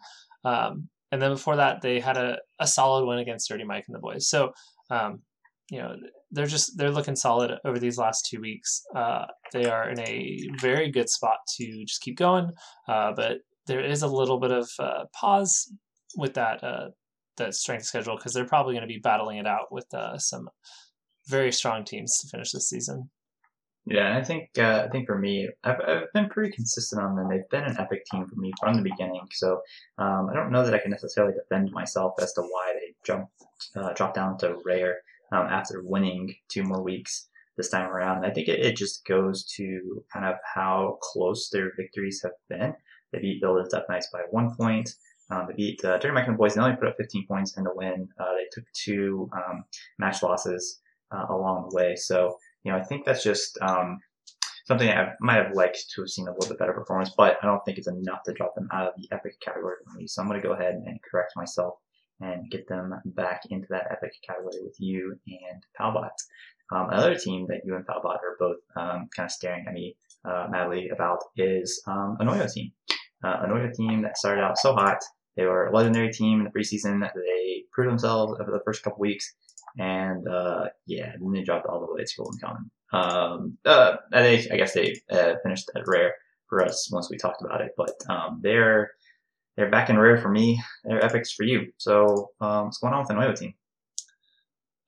[0.44, 3.94] Um, and then before that, they had a, a solid win against Dirty Mike and
[3.94, 4.28] the boys.
[4.28, 4.52] So,
[4.90, 5.22] um,
[5.70, 5.96] you know,
[6.30, 8.82] they're just they're looking solid over these last two weeks.
[8.94, 12.50] Uh, they are in a very good spot to just keep going.
[12.88, 15.72] Uh, but there is a little bit of uh, pause
[16.16, 16.88] with that uh,
[17.36, 20.48] that strength schedule because they're probably going to be battling it out with uh, some
[21.28, 23.10] very strong teams to finish this season.
[23.88, 27.14] Yeah, and I think uh, I think for me, I've, I've been pretty consistent on
[27.14, 27.28] them.
[27.28, 29.26] They've been an epic team for me from the beginning.
[29.32, 29.60] So
[29.98, 33.30] um, I don't know that I can necessarily defend myself as to why they jumped
[33.76, 34.96] uh, dropped down to rare
[35.32, 38.24] um, after winning two more weeks this time around.
[38.24, 42.74] I think it, it just goes to kind of how close their victories have been.
[43.12, 44.90] They beat Builders Death nice by one point.
[45.30, 46.54] Um, they beat uh, Dirty Mike Boys.
[46.54, 48.08] They only put up 15 points in the win.
[48.18, 49.64] Uh, they took two um,
[49.98, 51.96] match losses uh, along the way.
[51.96, 52.36] So
[52.66, 54.00] you know, I think that's just um,
[54.66, 57.46] something I might have liked to have seen a little bit better performance, but I
[57.46, 60.08] don't think it's enough to drop them out of the epic category for me.
[60.08, 61.74] So I'm going to go ahead and correct myself
[62.20, 66.10] and get them back into that epic category with you and Palbot.
[66.72, 69.96] Um, another team that you and Palbot are both um, kind of staring at me
[70.24, 72.72] uh, madly about is um, Anoyo team.
[73.22, 74.98] Uh, Anoyo team that started out so hot.
[75.36, 77.00] They were a legendary team in the preseason.
[77.14, 79.34] They proved themselves over the first couple weeks
[79.78, 82.70] and uh, yeah, then they dropped all the way to Golden Common.
[82.92, 86.14] Um, uh, I, guess they uh, finished at rare
[86.48, 88.92] for us once we talked about it, but um, they're
[89.56, 90.62] they're back in rare for me.
[90.84, 91.72] They're epics for you.
[91.78, 93.54] So um, what's going on with the Noyo team?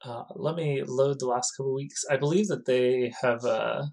[0.04, 2.04] Uh, let me load the last couple weeks.
[2.10, 3.86] I believe that they have uh,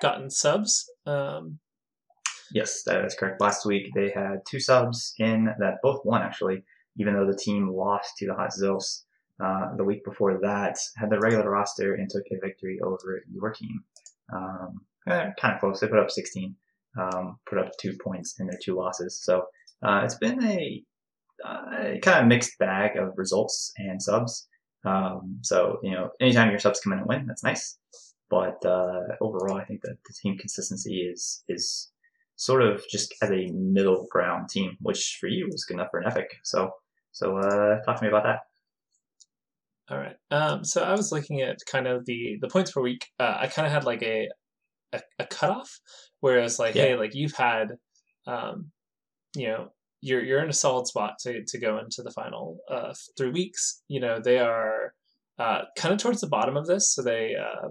[0.00, 0.88] gotten subs.
[1.04, 1.58] Um,
[2.52, 3.40] yes, that is correct.
[3.40, 6.62] Last week they had two subs in that both won actually,
[6.96, 9.02] even though the team lost to the Hot Zilfs.
[9.44, 13.50] Uh, the week before that, had the regular roster and took a victory over your
[13.50, 13.82] team.
[14.32, 15.80] Um, eh, kind of close.
[15.80, 16.54] They put up 16,
[17.00, 19.20] um, put up two points in their two losses.
[19.24, 19.44] So
[19.82, 20.82] uh, it's been a,
[21.44, 24.48] uh, kind of mixed bag of results and subs.
[24.84, 27.78] Um, so you know, anytime your subs come in and win, that's nice.
[28.30, 31.90] But uh, overall, I think that the team consistency is is
[32.36, 36.00] sort of just as a middle ground team, which for you was good enough for
[36.00, 36.28] an epic.
[36.42, 36.70] So
[37.12, 38.40] so uh, talk to me about that.
[39.90, 40.16] All right.
[40.30, 43.06] Um, so I was looking at kind of the the points per week.
[43.18, 44.28] Uh, I kind of had like a,
[44.92, 45.78] a a cutoff,
[46.20, 46.82] whereas like, Yeah.
[46.82, 47.68] hey, like you've had,
[48.26, 48.70] um,
[49.34, 49.68] you know,
[50.00, 53.82] you're you're in a solid spot to to go into the final uh, three weeks.
[53.88, 54.94] You know, they are
[55.38, 57.68] uh, kind of towards the bottom of this, so they uh,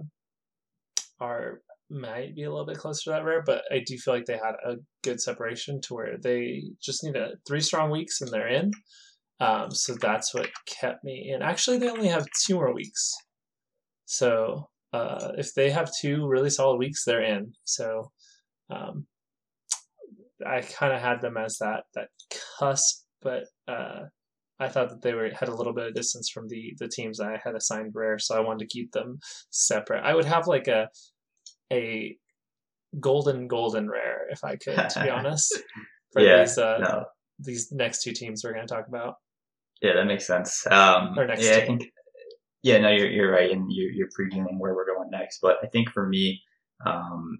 [1.20, 4.24] are might be a little bit closer to that rare, but I do feel like
[4.24, 8.30] they had a good separation to where they just need a three strong weeks and
[8.30, 8.72] they're in.
[9.40, 11.42] Um, so that's what kept me in.
[11.42, 13.12] Actually, they only have two more weeks.
[14.06, 17.52] So uh, if they have two really solid weeks, they're in.
[17.64, 18.10] So
[18.70, 19.06] um,
[20.46, 22.08] I kind of had them as that that
[22.58, 24.02] cusp, but uh,
[24.60, 27.20] I thought that they were had a little bit of distance from the the teams
[27.20, 29.18] I had assigned rare, so I wanted to keep them
[29.50, 30.04] separate.
[30.04, 30.88] I would have like a
[31.72, 32.16] a
[33.00, 35.52] golden golden rare if I could, to be honest.
[36.12, 37.04] For yeah, these uh, no,
[37.38, 39.14] these next two teams we're going to talk about.
[39.82, 40.64] yeah, that makes sense.
[40.70, 41.90] Um, Or next yeah, I think.
[42.62, 45.40] Yeah, no, you're you're right, and you're you're previewing where we're going next.
[45.42, 46.40] But I think for me,
[46.84, 47.38] um,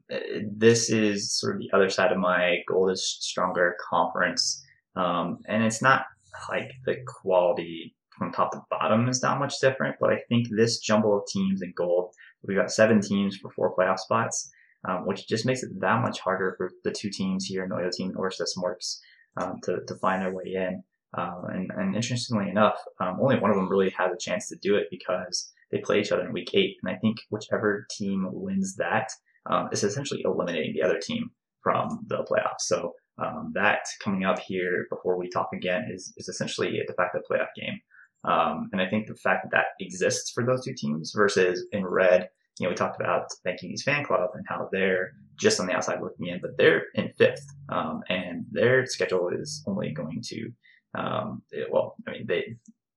[0.57, 4.65] this is sort of the other side of my gold is stronger conference,
[4.97, 6.07] um, and it's not
[6.49, 10.79] like the quality from top to bottom is not much different, but I think this
[10.79, 14.51] jumble of teams in gold, we've got seven teams for four playoff spots,
[14.89, 18.11] um, which just makes it that much harder for the two teams here, Noyo team
[18.11, 18.99] and Orsted Smorks,
[19.37, 20.83] um, to, to find their way in.
[21.17, 24.57] Um, and, and interestingly enough, um, only one of them really has a chance to
[24.57, 26.77] do it because they play each other in week eight.
[26.83, 29.11] And I think whichever team wins that
[29.47, 31.31] um, is essentially eliminating the other team
[31.63, 32.61] from the playoffs.
[32.61, 36.93] So um, that coming up here before we talk again is, is essentially a de
[36.95, 37.81] facto playoff game.
[38.25, 41.85] Um, and I think the fact that that exists for those two teams versus in
[41.87, 42.29] red,
[42.59, 43.27] you know, we talked about
[43.63, 47.13] You's fan club and how they're just on the outside looking in, but they're in
[47.19, 50.53] fifth, um, and their schedule is only going to,
[50.97, 52.57] um, it- well, I mean, they,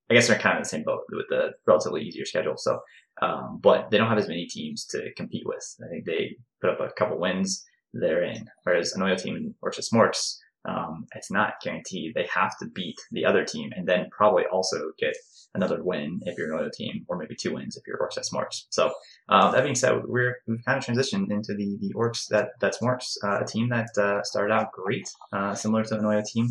[0.10, 2.56] I guess they're kind of in the same boat with the relatively easier schedule.
[2.58, 2.80] So,
[3.22, 5.66] um, but they don't have as many teams to compete with.
[5.84, 8.48] I think they put up a couple wins, they're in.
[8.64, 12.14] Whereas an oil team in Orcs that Smorks, um, it's not guaranteed.
[12.14, 15.16] They have to beat the other team and then probably also get
[15.56, 18.26] another win if you're an oil team, or maybe two wins if you're Orcs that
[18.26, 18.66] Smorks.
[18.70, 18.94] So
[19.30, 22.80] uh, that being said, we're we've kind of transitioned into the the orcs that that's
[22.80, 26.48] Morks, uh, a team that uh, started out great, uh, similar to an Noya team,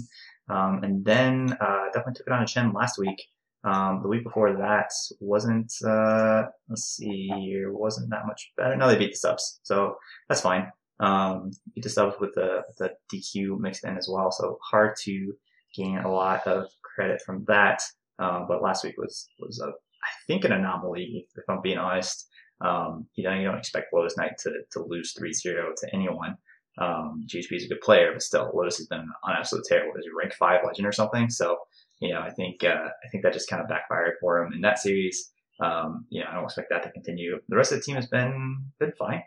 [0.48, 3.22] um, and then uh, definitely took it on a chin last week.
[3.66, 7.28] Um, the week before that wasn't uh, let's see
[7.66, 8.76] wasn't that much better.
[8.76, 9.96] No, they beat the subs, so
[10.28, 10.70] that's fine.
[11.00, 15.34] Um, beat the subs with the the DQ mixed in as well, so hard to
[15.74, 17.82] gain a lot of credit from that.
[18.18, 22.28] Um, but last week was was a I think an anomaly, if I'm being honest.
[22.60, 26.36] Um, you know, you don't expect Lotus Knight to, to lose 3-0 to anyone.
[26.78, 29.86] Um, GHP is a good player, but still, Lotus has been on absolute tear.
[29.86, 31.28] What is he, rank five legend or something?
[31.30, 31.58] So,
[32.00, 34.60] you know, I think, uh, I think that just kind of backfired for him in
[34.62, 35.32] that series.
[35.60, 37.38] Um, you know, I don't expect that to continue.
[37.48, 39.22] The rest of the team has been, been fine.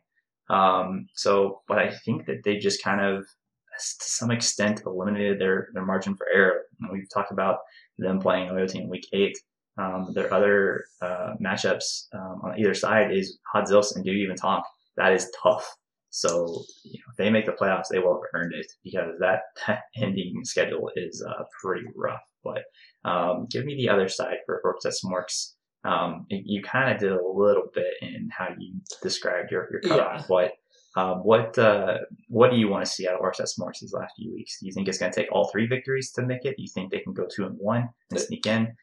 [0.49, 5.69] Um, so, but I think that they just kind of, to some extent, eliminated their,
[5.73, 6.61] their margin for error.
[6.79, 7.59] You know, we've talked about
[7.97, 9.37] them playing Oyo team week eight.
[9.77, 14.35] Um, their other uh, matchups um, on either side is Hodzils and Do You Even
[14.35, 14.65] Tonk.
[14.97, 15.65] That is tough.
[16.09, 19.41] So you know, if they make the playoffs, they will have earned it because that,
[19.67, 22.19] that ending schedule is uh, pretty rough.
[22.43, 22.63] But
[23.05, 25.53] um, give me the other side for Orcs that Smorks.
[25.85, 30.27] Um, you kind of did a little bit in how you described your, your cutoff,
[30.27, 30.51] but
[30.97, 33.93] um, what uh, what do you want to see out of Orcs that Smorks these
[33.93, 34.59] last few weeks?
[34.59, 36.57] Do you think it's going to take all three victories to make it?
[36.57, 38.75] Do you think they can go two and one and sneak in?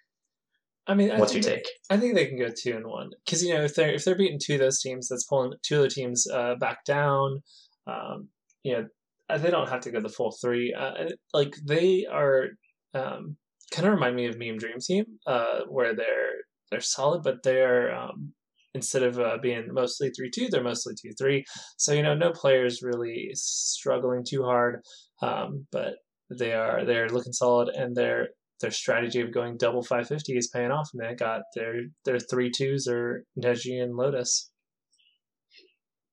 [0.86, 1.66] I mean, I What's your take?
[1.90, 4.14] I think they can go two and one because you know if they're if they're
[4.14, 7.42] beating two of those teams, that's pulling two other teams uh, back down.
[7.88, 8.28] Um,
[8.62, 8.86] you know,
[9.28, 10.72] uh, they don't have to go the full three.
[10.72, 12.50] Uh, like they are,
[12.94, 13.36] um,
[13.72, 16.34] kind of remind me of Meme Dream Team, uh, where they're
[16.70, 18.32] they're solid, but they're um,
[18.74, 21.44] instead of uh, being mostly three two, they're mostly two three.
[21.76, 24.82] So you know, no players really struggling too hard,
[25.22, 25.94] um, but
[26.30, 28.28] they are they're looking solid and they're
[28.60, 31.74] their strategy of going double 550 is paying off, and they got their
[32.04, 34.50] their three twos are Neji and Lotus.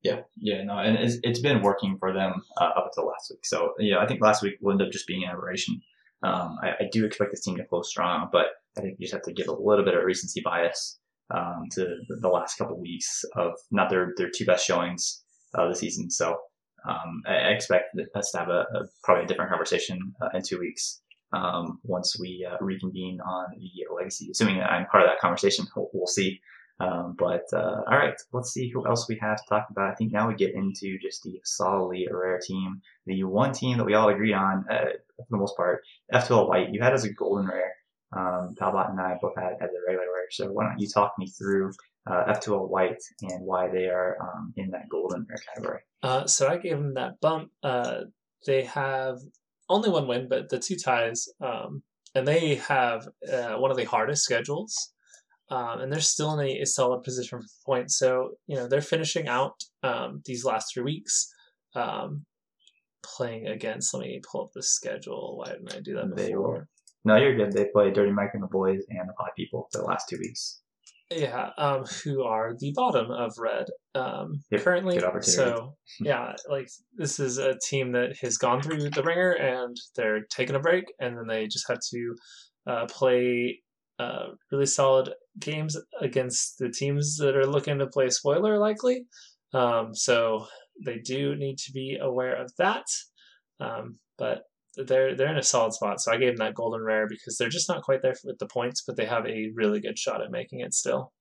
[0.04, 3.46] Yeah, yeah, no, and it's, it's been working for them uh, up until last week.
[3.46, 5.82] So, yeah, I think last week will end up just being an aberration.
[6.24, 9.14] Um, I, I do expect this team to close strong, but I think you just
[9.14, 11.00] have to give a little bit of recency bias
[11.34, 15.76] um, to the- last couple weeks of not their, their two best showings of the
[15.76, 16.10] season.
[16.10, 16.38] So,
[16.88, 20.42] um, I I expect us to have a, a probably a different conversation uh, in
[20.42, 21.02] two weeks
[21.34, 24.30] um, once we uh, reconvene on the legacy.
[24.32, 26.40] Assuming that I'm part of that conversation, we'll, we'll see.
[26.80, 29.92] Um, but uh, all right, let's see who else we have to talk about.
[29.92, 33.86] I think now we get into just the solidly rare team, the one team that
[33.86, 34.86] we all agree on uh,
[35.18, 35.84] for the most part.
[36.14, 37.74] F2L White, you had as a golden rare.
[38.16, 40.28] Um, Palbot and I both had as a regular rare.
[40.30, 41.72] So why don't you talk me through
[42.10, 45.80] uh, F2L White and why they are um, in that golden rare category?
[46.02, 47.52] Uh, so I gave them that bump.
[47.64, 48.02] Uh,
[48.46, 49.20] they have
[49.70, 51.82] only one win, but the two ties, um,
[52.14, 54.94] and they have uh, one of the hardest schedules.
[55.50, 57.98] Um, and they're still in a, a solid position for points.
[57.98, 59.54] So you know they're finishing out
[59.84, 61.28] um, these last three weeks,
[61.76, 62.26] um,
[63.04, 63.94] playing against.
[63.94, 65.38] Let me pull up the schedule.
[65.38, 66.48] Why didn't I do that They before?
[66.50, 66.68] were-
[67.06, 67.52] No, you're good.
[67.52, 70.18] They play Dirty Mike and the Boys and the Pod People for the last two
[70.18, 70.62] weeks.
[71.12, 74.96] Yeah, um, who are the bottom of red um, Yep, currently.
[74.96, 75.34] good opportunity.
[75.52, 80.24] So yeah, like this is a team that has gone through the ringer and they're
[80.32, 82.16] taking a break, and then they just have to
[82.66, 83.60] uh, play
[84.04, 85.08] uh, really solid
[85.40, 89.06] games against the teams that are looking to play spoiler likely.
[89.54, 90.48] Um, so
[90.86, 92.86] they do need to be aware of that.
[93.60, 93.86] Um,
[94.18, 94.44] but
[94.76, 96.02] they're they're in a solid spot.
[96.02, 98.48] So I gave them that golden rare because they're just not quite there with the
[98.48, 101.14] points, but they have a really good shot at making it still.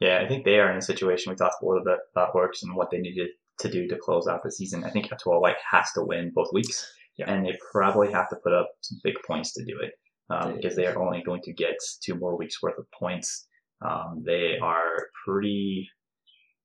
[0.00, 2.62] Yeah, I think they are in a situation we talked a little bit about works
[2.62, 3.28] and what they needed
[3.60, 4.82] to do to close out the season.
[4.84, 7.30] I think F2L White has to win both weeks, Yeah.
[7.30, 9.92] and they probably have to put up some big points to do it.
[10.30, 13.46] Um, because they are only going to get two more weeks worth of points.
[13.84, 15.88] Um, they are pretty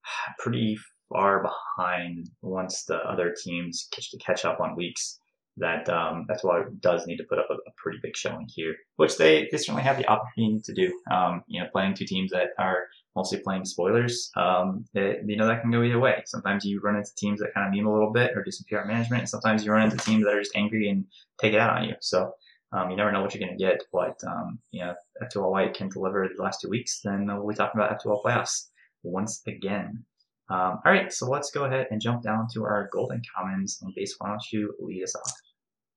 [0.39, 0.78] pretty
[1.09, 5.20] far behind once the other teams catch to catch up on weeks.
[5.57, 8.45] That um, that's why it does need to put up a, a, pretty big showing
[8.49, 10.99] here, which they, they certainly have the opportunity to do.
[11.09, 15.47] Um, you know, playing two teams that are mostly playing spoilers, um, it, you know
[15.47, 16.22] that can go either way.
[16.26, 18.66] Sometimes you run into teams that kind of meme a little bit or do some
[18.70, 21.05] PR management, and sometimes you run into teams that are just angry and
[21.39, 21.95] take it out on you.
[22.01, 22.34] So
[22.72, 23.82] um, you never know what you're going to get.
[23.91, 24.93] But um, you know,
[25.24, 28.68] F2L White can deliver the last two weeks, then we'll be talking about F2L playoffs
[29.03, 30.03] once again.
[30.49, 33.80] Um, all right, so let's go ahead and jump down to our golden commons.
[33.82, 35.32] And base, why don't you lead us off?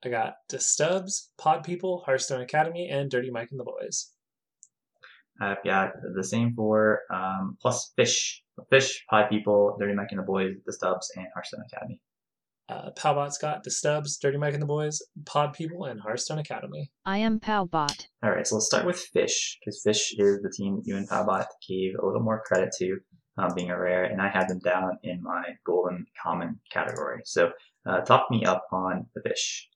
[0.04, 4.12] I got the Stubs, Pod People, Hearthstone Academy, and Dirty Mike and the Boys.
[5.40, 10.24] I've got the same four, um, plus Fish, Fish, Pod People, Dirty Mike and the
[10.24, 12.00] Boys, the Stubs, and Hearthstone Academy.
[12.68, 16.90] Uh, Palbot Scott, the Stubs, Dirty Mike and the Boys, Pod People, and Hearthstone Academy.
[17.06, 18.08] I am Palbot.
[18.22, 21.46] All right, so let's start with Fish, because Fish is the team you and Palbot
[21.66, 22.98] gave a little more credit to
[23.38, 27.22] um, being a rare, and I had them down in my golden common category.
[27.24, 27.52] So
[27.88, 29.68] uh, talk me up on the Fish.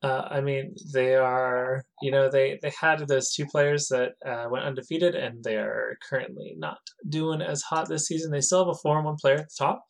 [0.00, 4.46] Uh, I mean, they are, you know, they, they had those two players that uh,
[4.50, 8.30] went undefeated, and they are currently not doing as hot this season.
[8.30, 9.84] They still have a four and one player at the top,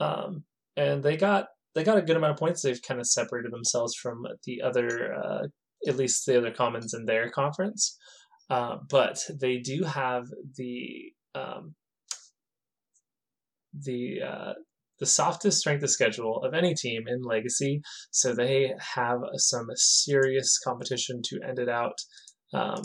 [0.00, 0.44] um,
[0.76, 2.62] and they got they got a good amount of points.
[2.62, 5.46] They've kind of separated themselves from the other, uh,
[5.86, 7.98] at least the other commons in their conference,
[8.50, 11.74] uh, but they do have the um,
[13.72, 14.52] the uh,
[14.98, 20.58] the softest strength of schedule of any team in Legacy, so they have some serious
[20.58, 21.98] competition to end it out.
[22.52, 22.82] Um,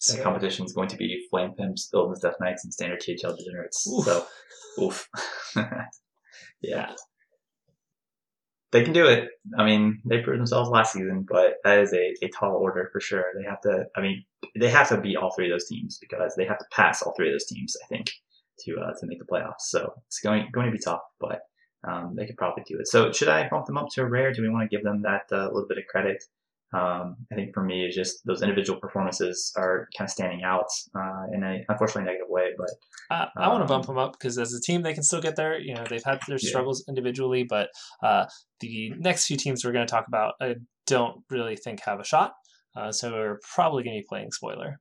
[0.00, 3.34] so, the competition is going to be Flame Pimps, Illidan's Death Knights, and Standard THL
[3.36, 3.86] Degenerates.
[3.88, 4.04] Oof.
[4.04, 4.26] So,
[4.82, 5.08] oof.
[6.62, 6.92] yeah.
[8.70, 9.30] They can do it.
[9.56, 13.00] I mean, they proved themselves last season, but that is a, a tall order for
[13.00, 13.24] sure.
[13.34, 14.24] They have to, I mean,
[14.58, 17.14] they have to beat all three of those teams because they have to pass all
[17.16, 18.10] three of those teams, I think
[18.60, 19.60] to uh, to make the playoffs.
[19.68, 21.40] So it's going going to be tough, but
[21.86, 22.88] um, they could probably do it.
[22.88, 24.32] So should I bump them up to a rare?
[24.32, 26.24] Do we want to give them that uh, little bit of credit?
[26.74, 30.66] Um, I think for me, it's just those individual performances are kind of standing out
[30.94, 32.50] uh, in a unfortunately negative way.
[32.58, 32.70] But
[33.10, 35.22] uh, I um, want to bump them up because as a team, they can still
[35.22, 35.58] get there.
[35.58, 36.92] You know, they've had their struggles yeah.
[36.92, 37.70] individually, but
[38.02, 38.26] uh,
[38.60, 40.56] the next few teams we're going to talk about, I
[40.86, 42.34] don't really think have a shot.
[42.76, 44.78] Uh, so we're probably going to be playing spoiler.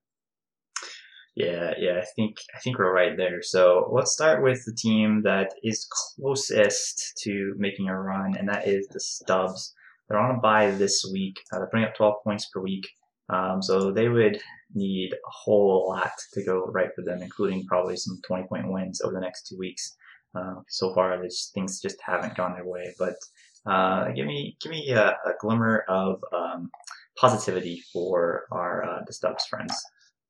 [1.38, 3.44] Yeah, yeah, I think I think we're right there.
[3.44, 8.68] So let's start with the team that is closest to making a run, and that
[8.68, 9.72] is the Stubs.
[10.08, 11.38] They're on a bye this week.
[11.52, 12.88] Uh, they're putting up 12 points per week,
[13.30, 14.40] um, so they would
[14.74, 19.02] need a whole lot to go right for them, including probably some 20 point wins
[19.02, 19.96] over the next two weeks.
[20.36, 21.18] Uh, so far,
[21.54, 22.94] things just haven't gone their way.
[23.00, 23.16] But
[23.66, 26.70] uh, give me give me a, a glimmer of um,
[27.18, 29.74] positivity for our uh, the Stubs friends.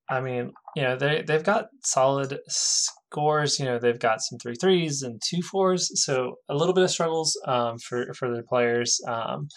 [0.09, 3.59] I mean, you know, they they've got solid scores.
[3.59, 6.91] You know, they've got some three threes and two fours, so a little bit of
[6.91, 8.99] struggles um, for for their players.
[9.07, 9.47] Um,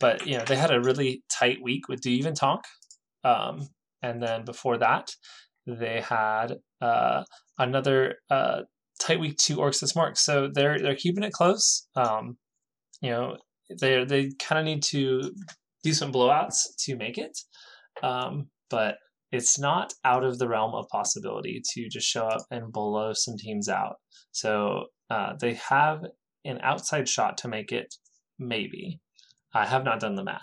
[0.00, 2.62] but you know, they had a really tight week with Do Even Tonk,
[3.24, 3.68] um,
[4.02, 5.10] and then before that,
[5.66, 7.24] they had uh,
[7.58, 8.62] another uh,
[9.00, 10.18] tight week to Orcs That Smorks.
[10.18, 11.86] So they're they're keeping it close.
[11.96, 12.38] Um,
[13.02, 13.36] you know,
[13.80, 15.32] they they kind of need to
[15.82, 17.36] do some blowouts to make it,
[18.02, 18.96] um, but
[19.30, 23.36] it's not out of the realm of possibility to just show up and blow some
[23.36, 23.96] teams out.
[24.32, 26.02] So uh, they have
[26.44, 27.94] an outside shot to make it,
[28.38, 29.00] maybe.
[29.54, 30.40] I have not done the math.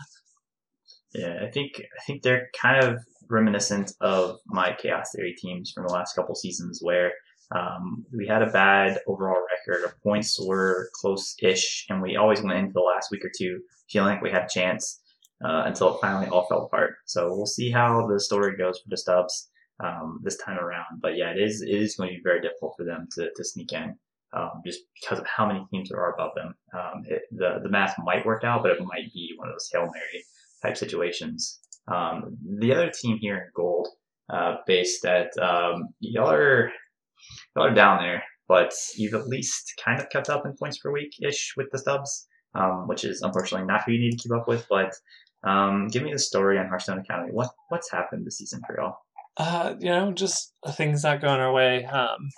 [1.14, 5.88] Yeah, I think I think they're kind of reminiscent of my Chaos Theory teams from
[5.88, 7.12] the last couple seasons, where
[7.56, 9.86] um, we had a bad overall record.
[9.86, 14.16] Our points were close-ish, and we always went into the last week or two feeling
[14.16, 15.00] like we had a chance
[15.44, 16.96] uh, until it finally all fell apart.
[17.06, 19.50] So we'll see how the story goes for the Stubs
[19.84, 21.02] um, this time around.
[21.02, 23.44] But yeah, it is it is going to be very difficult for them to, to
[23.44, 23.96] sneak in.
[24.34, 27.70] Um, just because of how many teams there are above them, um, it, the the
[27.70, 30.24] math might work out, but it might be one of those hail mary
[30.62, 31.60] type situations.
[31.88, 33.88] Um, the other team here in gold,
[34.30, 36.72] uh, based at um, y'all are
[37.56, 40.92] y'all are down there, but you've at least kind of kept up in points per
[40.92, 44.32] week ish with the Stubs, um, which is unfortunately not who you need to keep
[44.32, 44.66] up with.
[44.70, 44.94] But
[45.44, 47.32] um, give me the story on Hearthstone Academy.
[47.32, 48.98] What what's happened this season for y'all?
[49.38, 51.86] Uh, you know, just things not going our way.
[51.86, 52.30] Um,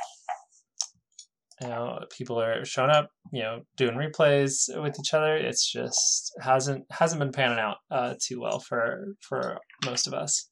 [1.61, 5.36] you know, people are showing up, you know, doing replays with each other.
[5.36, 10.49] It's just hasn't hasn't been panning out uh, too well for for most of us.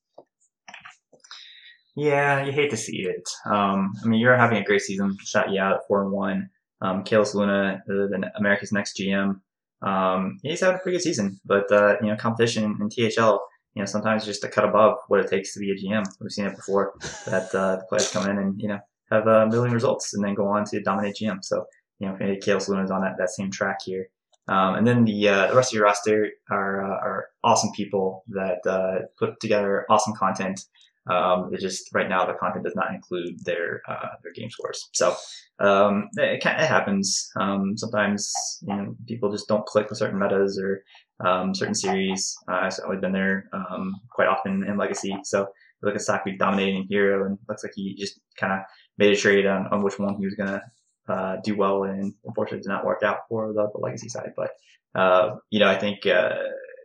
[1.96, 3.24] Yeah, you hate to see it.
[3.46, 5.16] Um, I mean, you're having a great season.
[5.24, 6.50] Shot you out at four and one.
[6.82, 9.40] Um, Kalis Luna, the, the America's next GM,
[9.82, 13.40] um, he's had a pretty good season, but uh, you know, competition in THL
[13.76, 16.06] you know, sometimes just a cut above what it takes to be a GM.
[16.20, 16.94] We've seen it before
[17.26, 18.80] that uh, the players come in and you know
[19.12, 21.44] have a million results and then go on to dominate GM.
[21.44, 21.66] So
[22.00, 24.08] you know, Luna is on that, that same track here.
[24.48, 28.24] Um, and then the uh, the rest of your roster are uh, are awesome people
[28.30, 30.62] that uh, put together awesome content.
[31.08, 34.90] Um, it just right now the content does not include their uh, their game scores.
[34.94, 35.16] So
[35.60, 37.30] um, it, it happens.
[37.40, 40.84] Um, sometimes you know people just don't click with certain metas or
[41.26, 42.36] um, certain series.
[42.50, 45.16] Uh, I've certainly been there um, quite often in Legacy.
[45.24, 45.48] So
[45.82, 48.60] look at Saku dominating Hero, and looks like he just kind of
[48.98, 50.62] made a trade on, on which one he was gonna
[51.08, 54.32] uh, do well, and unfortunately did not work out for the, the legacy side.
[54.36, 54.52] But
[55.00, 56.36] uh, you know, I think uh,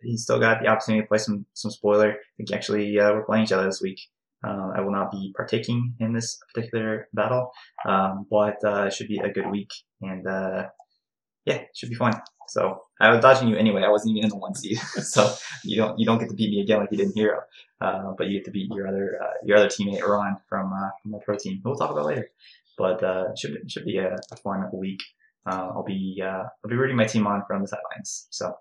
[0.03, 2.13] he's still got the opportunity to play some some spoiler.
[2.13, 4.01] I think actually uh, we're playing each other this week.
[4.47, 7.53] Uh, I will not be partaking in this particular battle,
[7.87, 9.71] um, but uh, it should be a good week,
[10.01, 10.25] and
[11.45, 12.15] yeah, it should be fun.
[12.49, 13.83] So I was dodging you anyway.
[13.83, 15.33] I wasn't even in the one seed, so
[15.65, 17.41] you don't you don't get to beat me again like you did in Hero,
[17.81, 20.73] but you get to beat your other your other teammate Ron from
[21.03, 21.61] from the pro team.
[21.65, 22.31] We'll talk about later
[22.81, 25.01] but uh, should should be a, a fun week.
[25.47, 28.55] Uh, I'll be uh, I'll be rooting my team on from the sidelines, so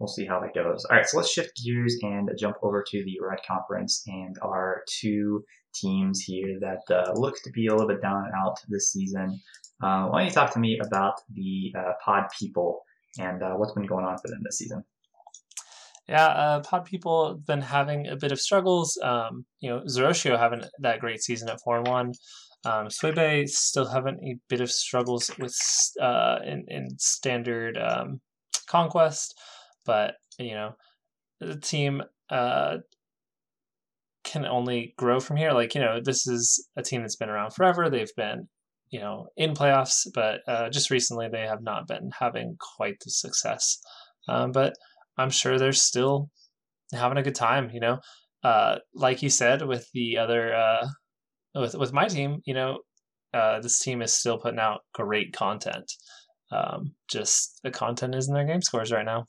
[0.00, 0.84] we'll see how that goes.
[0.86, 4.82] All right, so let's shift gears and jump over to the Red Conference and our
[4.88, 5.44] two
[5.74, 9.38] teams here that uh, look to be a little bit down and out this season.
[9.82, 12.80] Uh, why don't you talk to me about the uh, Pod People
[13.18, 14.82] and what's been going on for them this season?
[16.08, 18.98] Yeah, uh, Pod People have been having a bit of struggles.
[19.00, 22.12] Um, you know, Zeroshio having that great season at four and one.
[22.64, 25.56] Um, still having a bit of struggles with
[26.00, 28.20] uh, in, in standard um,
[28.66, 29.38] conquest,
[29.84, 30.74] but you know
[31.40, 32.78] the team uh,
[34.24, 35.52] can only grow from here.
[35.52, 37.88] Like you know, this is a team that's been around forever.
[37.88, 38.48] They've been
[38.90, 43.10] you know in playoffs, but uh, just recently they have not been having quite the
[43.10, 43.78] success.
[44.28, 44.74] Um, but
[45.16, 46.30] I'm sure they're still
[46.92, 47.70] having a good time.
[47.72, 47.98] You know,
[48.44, 50.88] uh, like you said with the other uh,
[51.54, 52.80] with with my team, you know,
[53.32, 55.90] uh, this team is still putting out great content.
[56.52, 59.26] Um, just the content isn't their game scores right now.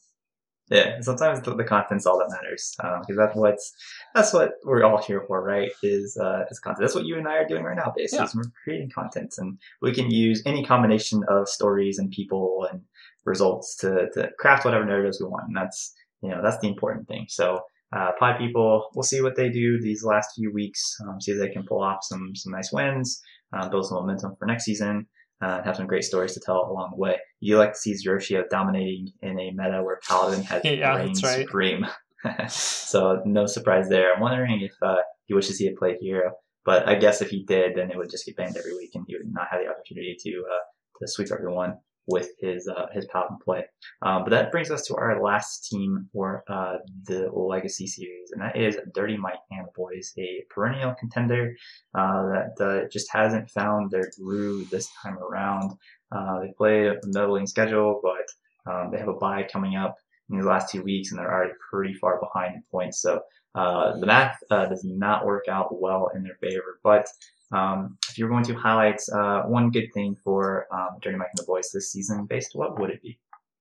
[0.72, 3.74] Yeah, sometimes the, the content's all that matters because um, that's what's
[4.16, 5.70] that's what we're all here for, right?
[5.84, 6.80] Is uh, is content.
[6.80, 8.26] That's what you and I are doing right now, basically.
[8.26, 8.32] Yeah.
[8.36, 12.82] We're creating content, and we can use any combination of stories and people and
[13.26, 17.06] results to to craft whatever narratives we want, and that's you know that's the important
[17.06, 17.26] thing.
[17.28, 17.60] So
[17.94, 20.96] uh, Pod People, we'll see what they do these last few weeks.
[21.06, 24.38] Um, see if they can pull off some some nice wins, uh, build some momentum
[24.40, 25.08] for next season,
[25.42, 27.18] uh, and have some great stories to tell along the way.
[27.40, 31.46] You like to see Zeroshio dominating in a meta where Paladin has yeah, reigns right.
[31.46, 31.86] supreme.
[32.50, 34.14] so no surprise there.
[34.14, 36.32] I'm wondering if uh, he wishes he had played Hero,
[36.66, 39.06] but I guess if he did, then it would just get banned every week, and
[39.08, 40.64] he would not have the opportunity to uh,
[41.00, 41.78] to sweep everyone
[42.08, 43.64] with his uh, his paladin play.
[44.02, 48.42] Um, but that brings us to our last team for uh, the Legacy series, and
[48.42, 51.56] that is Dirty Mike and the Boys, a perennial contender
[51.96, 55.72] uh, that uh, just hasn't found their groove this time around.
[56.12, 59.96] Uh, they play a middling schedule, but um, they have a bye coming up
[60.30, 63.02] in the last two weeks, and they're already pretty far behind in points.
[63.02, 63.22] So
[63.56, 67.08] uh, the math does not work out well in their favor, but
[67.52, 71.46] um, if you're going to highlight uh, one good thing for um, Dirty Mike and
[71.46, 73.20] the Boys this season, based, what would it be?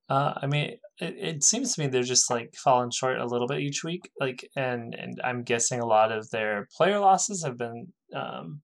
[0.09, 3.47] Uh, I mean, it, it seems to me they're just like falling short a little
[3.47, 4.11] bit each week.
[4.19, 8.63] Like, and and I'm guessing a lot of their player losses have been um,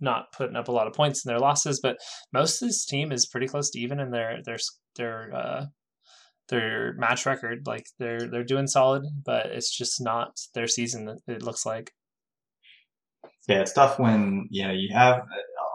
[0.00, 1.96] not putting up a lot of points in their losses, but
[2.32, 4.58] most of this team is pretty close to even in their their
[4.96, 5.66] their uh,
[6.48, 7.66] their match record.
[7.66, 11.18] Like they're they're doing solid, but it's just not their season.
[11.26, 11.92] It looks like.
[13.48, 15.22] Yeah, it's tough when you know you have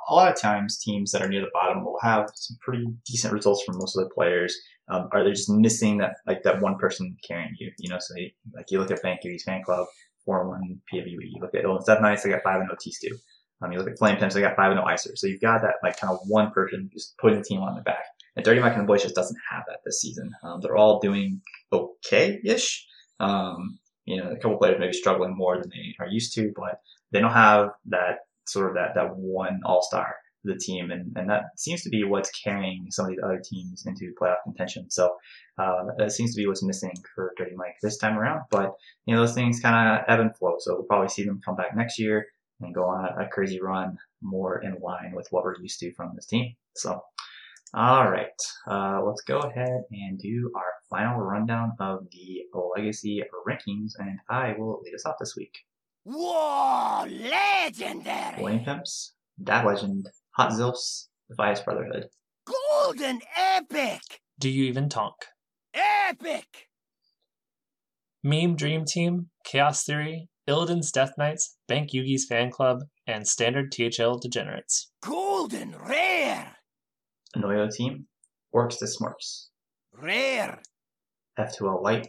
[0.09, 3.33] a lot of times teams that are near the bottom will have some pretty decent
[3.33, 4.55] results from most of the players.
[4.89, 7.71] Um, are they just missing that like that one person carrying you?
[7.79, 8.13] You know, so
[8.53, 9.87] like you look at Banky's fan club,
[10.25, 11.31] four and one PWE.
[11.31, 13.17] You look at oh, Step Nice, they got five and no T Stew.
[13.61, 15.15] Um, you look at Flame Temps, they got five and no Icer.
[15.17, 17.83] So you've got that like kind of one person just putting the team on their
[17.83, 18.05] back.
[18.35, 20.31] And Dirty Mike and the Boys just doesn't have that this season.
[20.43, 22.87] Um, they're all doing okay-ish.
[23.19, 26.79] Um, you know, a couple players maybe struggling more than they are used to, but
[27.11, 31.29] they don't have that sort of that, that one all star the team, and, and
[31.29, 34.89] that seems to be what's carrying some of these other teams into playoff contention.
[34.89, 35.15] So
[35.57, 38.41] uh, that seems to be what's missing for Dirty Mike this time around.
[38.49, 38.71] But
[39.05, 40.55] you know those things kind of ebb and flow.
[40.59, 42.25] So we'll probably see them come back next year
[42.59, 45.93] and go on a, a crazy run more in line with what we're used to
[45.93, 46.55] from this team.
[46.75, 47.01] So
[47.73, 48.27] all right,
[48.69, 52.43] uh, let's go ahead and do our final rundown of the
[52.75, 55.53] legacy rankings, and I will lead us off this week.
[56.03, 58.37] Whoa, legendary!
[58.37, 62.07] Flame Pimps, Dad Legend, Hot Zilfs, Defias Brotherhood.
[62.45, 64.01] Golden epic!
[64.39, 65.13] Do you even Tonk?
[65.73, 66.69] Epic!
[68.23, 74.17] Meme Dream Team, Chaos Theory, Illidan's Death Knights, Bank Yugi's Fan Club, and Standard THL
[74.17, 74.91] Degenerates.
[75.03, 76.57] Golden rare.
[77.37, 78.07] Noyo team,
[78.53, 79.47] Orcs That Smorks,
[79.93, 80.61] Rare.
[81.39, 82.07] F2L White,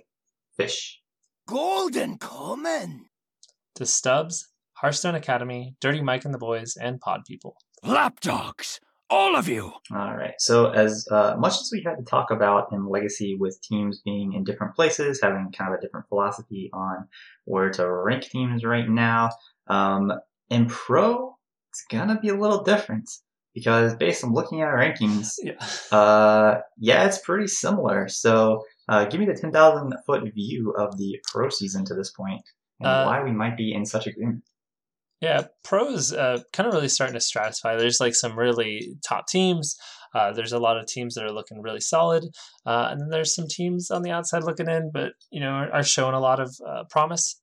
[0.57, 1.01] Fish,
[1.47, 3.07] Golden common.
[3.77, 4.49] The Stubs,
[4.83, 7.57] Hearthstone Academy, Dirty Mike and the Boys, and Pod People.
[7.83, 8.81] Lapdogs.
[9.11, 9.73] All of you.
[9.95, 10.35] All right.
[10.39, 14.33] So, as uh, much as we had to talk about in Legacy with teams being
[14.33, 17.07] in different places, having kind of a different philosophy on
[17.45, 19.31] where to rank teams right now,
[19.69, 20.13] um,
[20.49, 21.37] in Pro,
[21.71, 23.11] it's gonna be a little different
[23.55, 25.97] because based on looking at our rankings, Yeah.
[25.97, 28.09] uh, yeah, it's pretty similar.
[28.09, 32.41] So, uh, give me the 10,000 foot view of the Pro season to this point
[32.85, 34.43] and Uh, why we might be in such agreement.
[35.21, 37.79] Yeah, pros uh, kind of really starting to stratify.
[37.79, 39.77] There's like some really top teams.
[40.15, 42.25] Uh, there's a lot of teams that are looking really solid,
[42.67, 45.73] uh, and then there's some teams on the outside looking in, but you know are,
[45.73, 47.41] are showing a lot of uh, promise.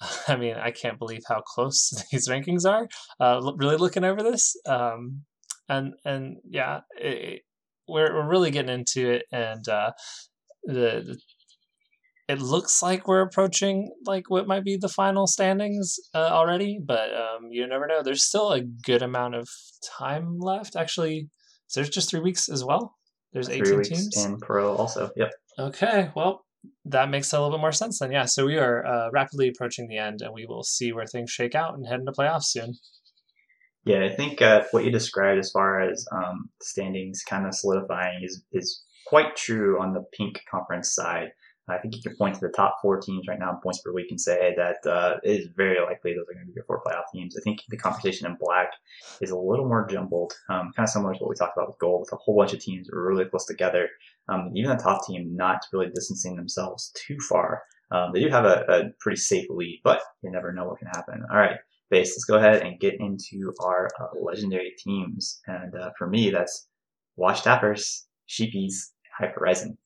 [0.28, 2.88] I mean, I can't believe how close these rankings are.
[3.20, 5.24] Uh, really looking over this, um,
[5.68, 7.42] and and yeah, it, it-
[7.90, 9.92] we're we're really getting into it, and uh,
[10.64, 11.18] the, the
[12.28, 17.10] it looks like we're approaching like what might be the final standings uh, already, but
[17.14, 18.02] um, you never know.
[18.02, 19.48] There's still a good amount of
[19.98, 20.76] time left.
[20.76, 21.30] Actually,
[21.74, 22.94] there's just three weeks as well.
[23.32, 24.24] There's Three 18 weeks teams.
[24.24, 25.10] in Pro also.
[25.16, 25.30] Yep.
[25.58, 26.44] Okay, well,
[26.84, 28.12] that makes a little bit more sense then.
[28.12, 31.30] Yeah, so we are uh, rapidly approaching the end, and we will see where things
[31.30, 32.74] shake out and head into playoffs soon.
[33.84, 38.20] Yeah, I think uh, what you described as far as um, standings kind of solidifying
[38.22, 41.28] is is quite true on the pink conference side.
[41.68, 43.92] I think you can point to the top four teams right now in points per
[43.92, 46.64] week and say that uh, it is very likely those are going to be your
[46.64, 47.36] four playoff teams.
[47.36, 48.72] I think the competition in black
[49.20, 51.78] is a little more jumbled, um, kind of similar to what we talked about with
[51.78, 53.88] gold, with a whole bunch of teams really close together.
[54.28, 57.62] Um, even the top team not really distancing themselves too far.
[57.90, 60.88] Um, they do have a, a pretty safe lead, but you never know what can
[60.88, 61.24] happen.
[61.30, 61.56] All right,
[61.90, 62.10] base.
[62.10, 65.40] Let's go ahead and get into our uh, legendary teams.
[65.46, 66.68] And uh, for me, that's
[67.16, 69.78] Watch Tappers, Sheepies, Hyper Horizon.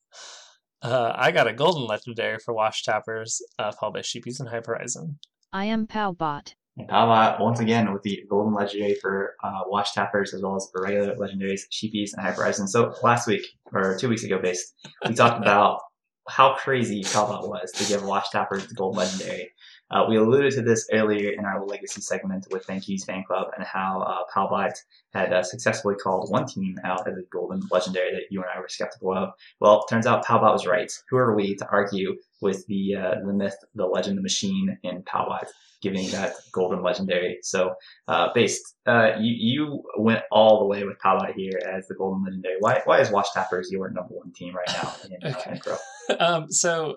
[0.83, 4.75] Uh, I got a golden legendary for Watch Tappers, uh, followed by Sheepies and Hyper
[4.75, 5.17] Horizon.
[5.53, 6.55] I am Palbot.
[6.75, 10.69] And Pava, once again, with the golden legendary for uh, Watch Tappers, as well as
[10.73, 12.67] the regular legendaries, Sheepies, and Hyper Horizon.
[12.67, 14.73] So last week, or two weeks ago, based,
[15.07, 15.79] we talked about
[16.27, 19.51] how crazy Palbot was to give Watch Tappers the gold legendary.
[19.93, 23.47] Uh, we alluded to this earlier in our legacy segment with Thank Yous Fan Club
[23.55, 24.73] and how uh, Palbot
[25.13, 28.59] had uh, successfully called one team out as a golden legendary that you and I
[28.59, 29.29] were skeptical of.
[29.59, 30.91] Well, turns out Palbot was right.
[31.11, 35.03] Who are we to argue with the uh, the myth, the legend, the machine in
[35.03, 35.45] Palbot
[35.83, 37.37] giving that golden legendary?
[37.43, 37.75] So,
[38.07, 42.23] uh, based, uh, you you went all the way with Palbot here as the golden
[42.23, 42.55] legendary.
[42.61, 45.51] Why why is Watch Tappers your number one team right now in, uh, Okay.
[45.51, 45.77] in Pro?
[46.19, 46.95] um, so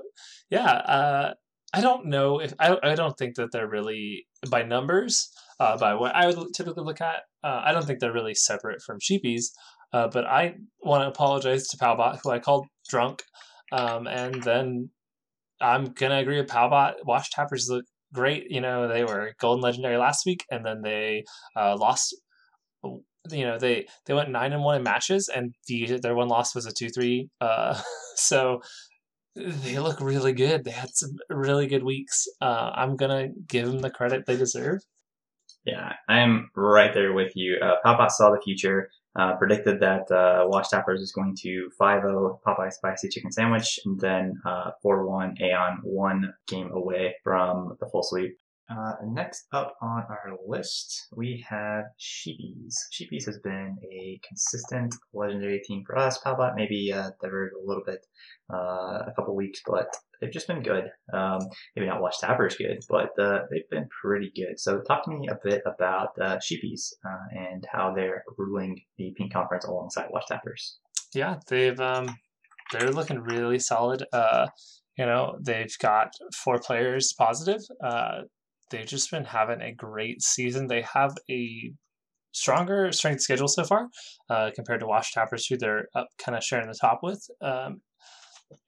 [0.49, 1.35] yeah, uh,
[1.77, 5.29] I don't know if I, I don't think that they're really by numbers.
[5.61, 8.83] Uh, by what I would typically look at, uh, I don't think they're really separate
[8.83, 9.45] from sheepies.
[9.93, 13.23] Uh, but I want to apologize to Palbot, who I called drunk,
[13.73, 14.91] um, and then
[15.61, 16.95] I'm gonna agree with Palbot.
[17.05, 18.51] Watch Tappers look great.
[18.51, 21.25] You know, they were golden legendary last week, and then they
[21.57, 22.17] uh, lost.
[23.31, 26.55] You know, they they went nine and one in matches, and the their one loss
[26.55, 27.29] was a two three.
[27.41, 27.81] Uh,
[28.17, 28.61] so
[29.37, 30.65] they look really good.
[30.65, 32.27] They had some really good weeks.
[32.41, 34.81] Uh, I'm gonna give them the credit they deserve.
[35.65, 37.59] Yeah, I'm right there with you.
[37.61, 42.39] Uh, Popeye saw the future, uh, predicted that uh, Watch Tappers is going to 5-0
[42.47, 48.05] Popeye Spicy Chicken Sandwich, and then uh, 4-1 Aeon, one game away from the full
[48.05, 48.37] sweep.
[48.69, 52.75] Uh, next up on our list, we have Sheepies.
[52.93, 56.19] Sheepies has been a consistent legendary team for us.
[56.19, 58.05] Palbot maybe uh, diverged a little bit
[58.53, 59.87] uh, a couple weeks, but
[60.21, 60.91] they've just been good.
[61.13, 61.39] Um,
[61.77, 64.59] maybe not Watch Tappers good, but uh, they've been pretty good.
[64.59, 69.15] So talk to me a bit about uh, Sheepies uh, and how they're ruling the
[69.17, 70.79] Pink Conference alongside Watch Tappers.
[71.15, 72.17] Yeah, they've um,
[72.73, 74.05] they're looking really solid.
[74.13, 74.49] Uh,
[74.99, 77.61] you know, they've got four players positive.
[77.85, 78.23] Uh,
[78.71, 80.67] they've just been having a great season.
[80.67, 81.73] They have a
[82.33, 83.89] stronger strength schedule so far
[84.29, 87.27] uh, compared to Watch Tappers, who they're up kind of sharing the top with.
[87.41, 87.81] Um,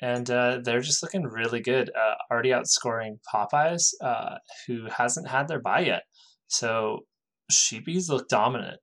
[0.00, 1.90] and uh, they're just looking really good.
[1.90, 4.36] Uh, already outscoring Popeyes, uh,
[4.66, 6.02] who hasn't had their bye yet.
[6.48, 7.00] So
[7.52, 8.80] Sheepies look dominant.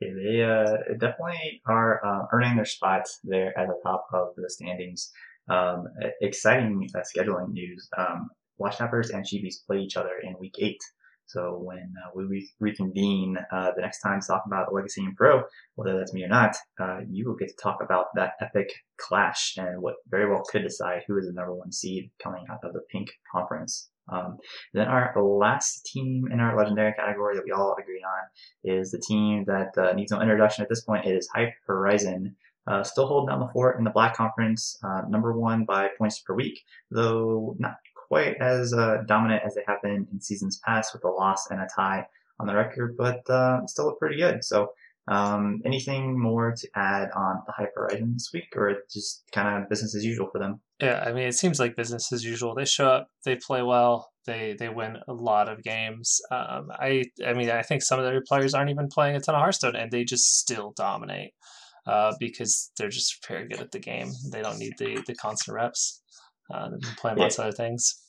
[0.00, 4.48] Yeah, they uh, definitely are uh, earning their spots there at the top of the
[4.48, 5.10] standings.
[5.48, 5.84] Um,
[6.22, 7.88] exciting scheduling news.
[7.98, 8.30] Um,
[8.60, 10.80] Watch Tappers and Sheepies play each other in week eight.
[11.26, 15.02] So when uh, we re- reconvene uh, the next time to talk about the Legacy
[15.04, 15.42] and Pro,
[15.76, 19.54] whether that's me or not, uh, you will get to talk about that epic clash
[19.56, 22.72] and what very well could decide who is the number one seed coming out of
[22.72, 23.90] the Pink Conference.
[24.08, 24.38] Um,
[24.74, 28.98] then our last team in our legendary category that we all agreed on is the
[28.98, 31.06] team that uh, needs no introduction at this point.
[31.06, 32.34] It is Hype Horizon.
[32.66, 36.20] Uh, still holding down the fort in the Black Conference, uh, number one by points
[36.20, 37.76] per week, though not
[38.10, 41.60] quite as uh, dominant as they have been in seasons past with a loss and
[41.60, 42.04] a tie
[42.40, 44.42] on the record, but uh, still look pretty good.
[44.42, 44.72] So,
[45.08, 49.68] um, anything more to add on the Hype Horizon this week, or just kind of
[49.68, 50.60] business as usual for them?
[50.80, 52.54] Yeah, I mean, it seems like business as usual.
[52.54, 56.20] They show up, they play well, they they win a lot of games.
[56.30, 59.34] Um, I I mean, I think some of their players aren't even playing a ton
[59.34, 61.32] of Hearthstone, and they just still dominate
[61.86, 64.10] uh, because they're just very good at the game.
[64.32, 65.99] They don't need the the constant reps.
[66.52, 67.24] Uh, they've been playing Yeah.
[67.24, 68.02] lots of other things.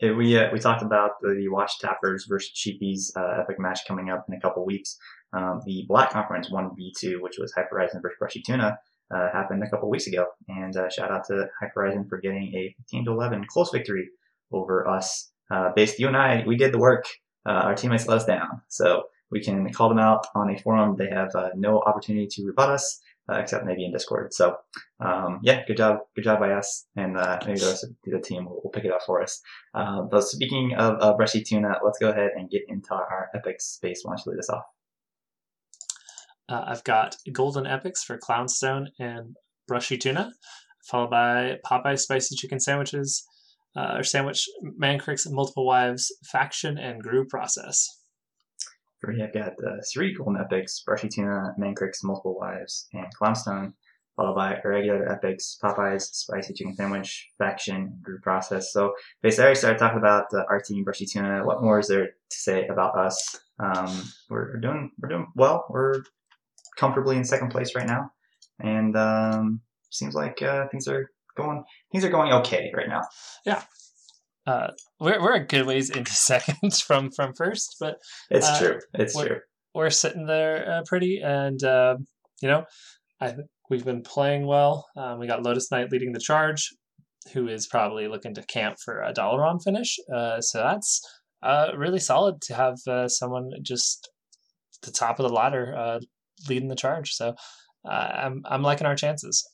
[0.00, 4.10] Yeah, we uh, we talked about the Watch Tappers versus Sheepies uh, epic match coming
[4.10, 4.96] up in a couple weeks.
[5.32, 8.78] Um, the Black Conference one v two, which was Hyper Horizon versus Brushy Tuna,
[9.14, 10.26] uh, happened a couple weeks ago.
[10.48, 14.08] And uh, shout out to Hyper Horizon for getting a 15 to 11 close victory
[14.52, 15.30] over us.
[15.50, 17.06] Uh, based you and I, we did the work.
[17.48, 20.96] Uh, our teammates let us down, so we can call them out on a forum.
[20.98, 23.00] They have uh, no opportunity to rebut us.
[23.28, 24.32] Uh, except maybe in Discord.
[24.32, 24.56] So,
[25.00, 28.20] um, yeah, good job, good job by us, and uh, maybe the rest of the
[28.20, 29.40] team will, will pick it up for us.
[29.74, 33.60] Uh, but speaking of uh, Brushy Tuna, let's go ahead and get into our epic
[33.60, 34.02] space.
[34.04, 34.62] Why don't you lead us off?
[36.48, 39.34] Uh, I've got Golden Epics for Clownstone and
[39.66, 40.32] Brushy Tuna,
[40.88, 43.26] followed by Popeye Spicy Chicken Sandwiches,
[43.76, 47.88] uh, or Sandwich Mancrick's Multiple Wives Faction and Group Process.
[49.06, 53.72] For me, I've got uh, three golden epics: Brushy Tuna, Mancrick's Multiple Wives, and Clownstone,
[54.16, 58.72] followed by irregular epics: Popeye's Spicy Chicken Sandwich, Faction, Group Process.
[58.72, 61.46] So, basically, I already started talking about uh, our team, Brushy Tuna.
[61.46, 63.38] What more is there to say about us?
[63.60, 65.66] Um, we're, we're doing we're doing well.
[65.70, 66.02] We're
[66.76, 68.10] comfortably in second place right now,
[68.58, 73.02] and um, seems like uh, things are going things are going okay right now.
[74.46, 74.68] Uh,
[75.00, 77.96] we're, we're a good ways into seconds from, from first, but
[78.30, 78.78] It's Uh, true.
[78.94, 79.40] It's what- true.
[79.74, 81.96] we're sitting there uh, pretty, and uh,
[82.40, 82.64] you know,
[83.20, 83.34] I
[83.70, 84.86] we've been playing well.
[84.96, 86.70] Um, we got Lotus Knight leading the charge,
[87.32, 89.96] who is probably looking to camp for a Dalaran finish.
[90.14, 91.00] Uh, so that's
[91.42, 94.08] uh, really solid to have uh, someone just
[94.82, 95.98] the top of the ladder uh,
[96.48, 97.12] leading the charge.
[97.14, 97.34] So
[97.88, 97.90] uh,
[98.24, 99.44] I'm I'm liking our chances.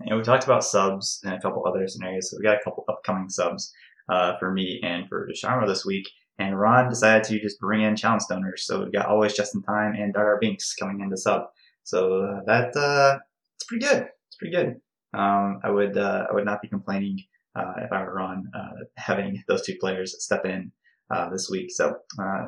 [0.00, 2.30] And we talked about subs and a couple other scenarios.
[2.30, 3.72] So we got a couple upcoming subs
[4.12, 6.08] uh, for me and for Desharmo this week.
[6.38, 8.60] And Ron decided to just bring in challenge stoners.
[8.60, 11.42] So we got always just in time and Dara Binks coming into sub.
[11.84, 13.18] So uh, that uh,
[13.56, 14.08] it's pretty good.
[14.28, 14.80] It's pretty good.
[15.14, 17.18] Um, I would uh, I would not be complaining
[17.54, 20.72] uh, if I were Ron uh, having those two players step in
[21.10, 21.70] uh, this week.
[21.70, 21.96] So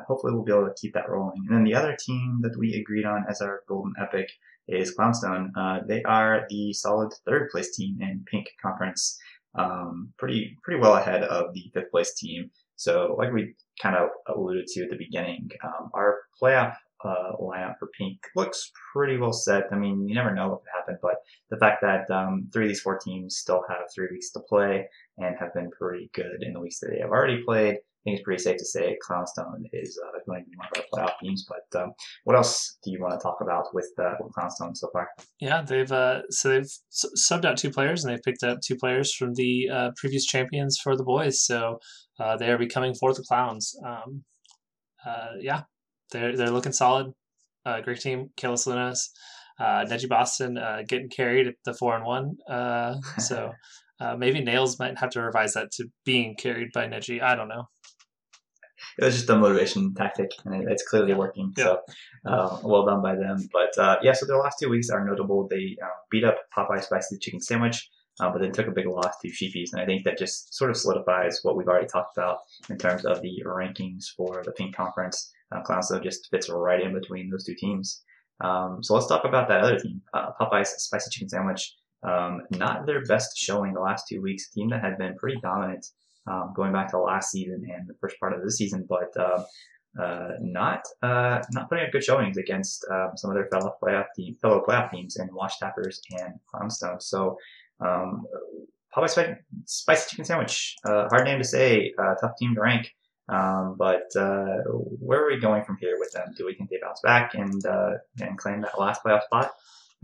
[0.07, 1.41] hopefully we'll be able to keep that rolling.
[1.47, 4.29] And then the other team that we agreed on as our golden epic
[4.67, 5.51] is Clownstone.
[5.87, 9.19] They are the solid third place team in Pink Conference,
[9.55, 12.51] um, pretty pretty well ahead of the fifth place team.
[12.75, 17.77] So, like we kind of alluded to at the beginning, um, our playoff uh, lineup
[17.77, 19.65] for Pink looks pretty well set.
[19.71, 21.15] I mean, you never know what could happen, but
[21.49, 24.87] the fact that um, three of these four teams still have three weeks to play
[25.17, 28.23] and have been pretty good in the weeks that they have already played, think it's
[28.23, 31.45] pretty safe to say Clownstone is uh, going to be one of our playoff teams.
[31.49, 31.91] But um,
[32.23, 35.09] what else do you want to talk about with uh, with Clownstone so far?
[35.39, 36.69] Yeah, they've uh, so they've
[37.17, 40.79] subbed out two players, and they've picked up two players from the uh, previous champions
[40.81, 41.41] for the boys.
[41.41, 41.79] So
[42.19, 43.75] uh, they are becoming fourth clowns.
[43.85, 44.23] Um,
[45.05, 45.63] uh, yeah,
[46.11, 47.11] they're they're looking solid.
[47.65, 49.09] Uh, great team, Kalis Lunas,
[49.59, 52.37] uh, Neji Boston uh, getting carried at the four and one.
[52.47, 53.51] Uh, so
[53.99, 57.21] uh, maybe Nails might have to revise that to being carried by Neji.
[57.21, 57.67] I don't know.
[58.99, 61.17] It was just a motivation tactic, and it, it's clearly Yeah.
[61.17, 61.53] working.
[61.57, 61.81] So,
[62.25, 63.37] uh, well done by them.
[63.51, 65.47] But uh, yeah, so their last two weeks are notable.
[65.47, 67.89] They uh, beat up Popeye's Spicy Chicken Sandwich,
[68.19, 70.71] uh, but then took a big loss to Sheepies, and I think that just sort
[70.71, 72.39] of solidifies what we've already talked about
[72.69, 75.31] in terms of the rankings for the Pink Conference.
[75.51, 78.01] Uh, Clownstone just fits right in between those two teams.
[78.41, 81.73] Um, so let's talk about that other team, uh, Popeye's Spicy Chicken Sandwich.
[82.03, 84.47] Um, not their best showing the last two weeks.
[84.49, 85.85] A team that had been pretty dominant
[86.27, 89.43] um, going back to last season and the first part of this season, but uh,
[90.01, 94.07] uh, not uh, not putting up good showings against um, some of their fellow playoff
[94.15, 97.01] team, fellow playoff teams in Watch Tappers and Clownstone.
[97.01, 97.37] So,
[97.79, 98.25] um,
[98.93, 102.93] Spicy, Spicy Chicken Sandwich, uh, hard name to say, uh, tough team to rank.
[103.27, 104.57] Um, but uh,
[104.99, 106.33] where are we going from here with them?
[106.37, 109.51] Do we think they bounce back and uh, and claim that last playoff spot?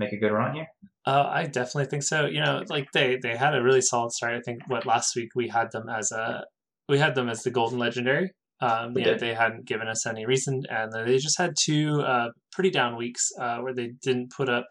[0.02, 0.68] Make a good run here.
[1.06, 2.26] Uh, I definitely think so.
[2.26, 4.34] You know, like they they had a really solid start.
[4.34, 6.46] I think what last week we had them as a
[6.90, 8.32] we had them as the golden legendary.
[8.60, 12.70] Um, yeah, they hadn't given us any reason, and they just had two uh, pretty
[12.70, 14.68] down weeks uh, where they didn't put up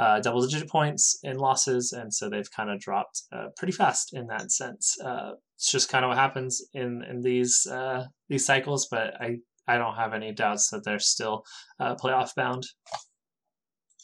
[0.00, 4.14] uh, double digit points in losses, and so they've kind of dropped uh, pretty fast
[4.14, 4.96] in that sense.
[5.00, 9.36] Uh, it's just kind of what happens in in these uh, these cycles, but I
[9.68, 11.44] I don't have any doubts that they're still
[11.78, 12.64] uh, playoff bound.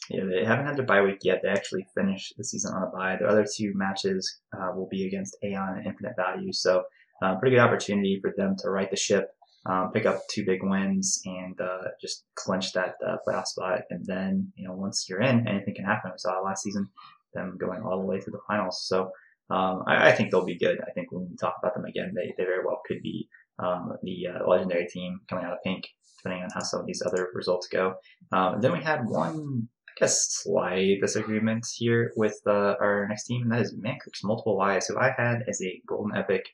[0.09, 1.41] Yeah, they haven't had their bye week yet.
[1.43, 3.17] They actually finished the season on a bye.
[3.17, 6.53] Their other two matches uh, will be against Aeon and Infinite Value.
[6.53, 6.83] So,
[7.21, 9.29] uh, pretty good opportunity for them to right the ship,
[9.65, 13.81] um, pick up two big wins, and uh, just clinch that uh, playoff spot.
[13.89, 16.11] And then, you know, once you're in, anything can happen.
[16.11, 16.87] We saw last season,
[17.33, 18.85] them going all the way to the finals.
[18.87, 19.11] So,
[19.49, 20.79] um, I, I think they'll be good.
[20.87, 23.27] I think when we talk about them again, they, they very well could be
[23.59, 25.87] um, the uh, legendary team coming out of pink,
[26.17, 27.95] depending on how some of these other results go.
[28.31, 29.67] Um, then we had one
[29.99, 34.87] Guess slight disagreement here with uh, our next team, and that is Mancrick's multiple wives,
[34.87, 36.45] who I had as a golden epic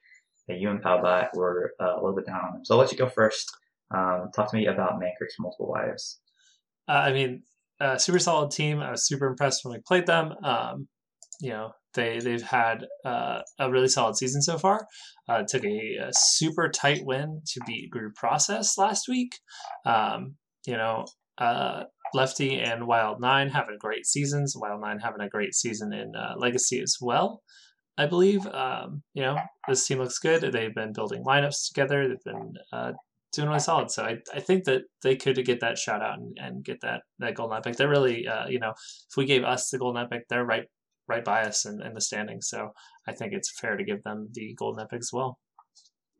[0.47, 2.65] that you and Palbot were uh, a little bit down on.
[2.65, 3.51] So I'll let you go first.
[3.93, 6.19] Um, talk to me about Mancrick's multiple wives.
[6.87, 7.43] Uh, I mean,
[7.79, 8.79] uh, super solid team.
[8.79, 10.33] I was super impressed when we played them.
[10.43, 10.87] Um,
[11.41, 14.87] you know, they they've had uh, a really solid season so far.
[15.27, 19.37] Uh, took a, a super tight win to beat Group Process last week.
[19.85, 20.35] Um,
[20.65, 21.05] you know,
[21.37, 21.83] uh,
[22.13, 24.55] Lefty and Wild Nine having great seasons.
[24.55, 27.41] Wild Nine having a great season in uh, Legacy as well.
[27.97, 28.45] I believe.
[28.47, 29.37] Um, you know,
[29.67, 30.41] this team looks good.
[30.41, 32.07] They've been building lineups together.
[32.07, 32.93] They've been uh,
[33.33, 33.91] doing really solid.
[33.91, 37.01] So I, I think that they could get that shout out and, and get that
[37.19, 37.75] that golden epic.
[37.75, 40.65] They're really uh, you know if we gave us the golden epic, they're right
[41.07, 42.47] right by us in, in the standings.
[42.47, 42.69] So
[43.07, 45.37] I think it's fair to give them the golden epic as well.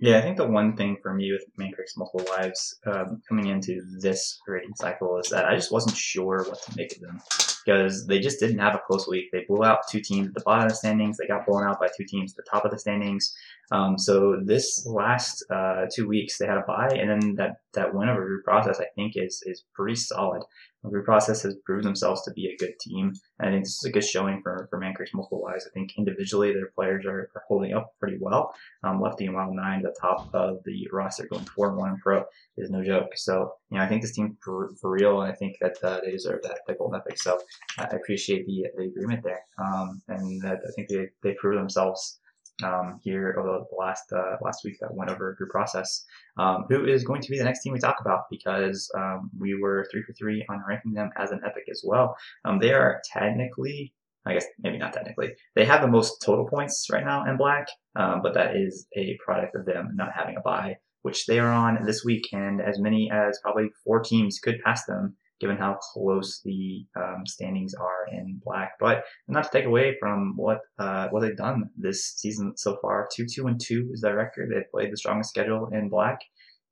[0.03, 3.81] Yeah, I think the one thing for me with Mancrick's multiple wives um, coming into
[4.01, 7.21] this rating cycle is that I just wasn't sure what to make of them
[7.65, 9.31] because they just didn't have a close week.
[9.31, 11.15] They blew out two teams at the bottom of the standings.
[11.15, 13.33] They got blown out by two teams at the top of the standings.
[13.73, 17.91] Um, so this last uh, two weeks they had a bye, and then that that
[17.91, 20.43] win over Group Process I think is is pretty solid.
[20.87, 23.85] Group Process has proved themselves to be a good team, and I think this is
[23.85, 25.65] a good showing for for Mancrick's multiple wives.
[25.65, 28.53] I think individually their players are, are holding up pretty well.
[28.83, 31.97] Um, Lefty and Wild Nine, the top of the roster, going four and one in
[31.97, 32.25] pro
[32.57, 33.09] is no joke.
[33.15, 35.99] So you know I think this team for, for real, and I think that uh,
[36.05, 37.17] they deserve that, that golden epic.
[37.17, 37.39] So
[37.79, 42.19] I appreciate the the agreement there, um, and that I think they they prove themselves
[42.63, 46.05] um, here over the last uh, last week that went over group process.
[46.37, 49.55] Um, who is going to be the next team we talk about because um, we
[49.59, 52.15] were three for three on ranking them as an epic as well.
[52.45, 53.93] Um, they are technically,
[54.25, 57.67] I guess maybe not technically, they have the most total points right now in black,
[57.95, 61.51] um, but that is a product of them not having a buy, which they are
[61.51, 65.77] on this week, and as many as probably four teams could pass them given how
[65.93, 68.73] close the um, standings are in black.
[68.79, 73.09] But not to take away from what uh, what they've done this season so far,
[73.13, 74.49] two two and two is their record.
[74.49, 76.19] They've played the strongest schedule in black,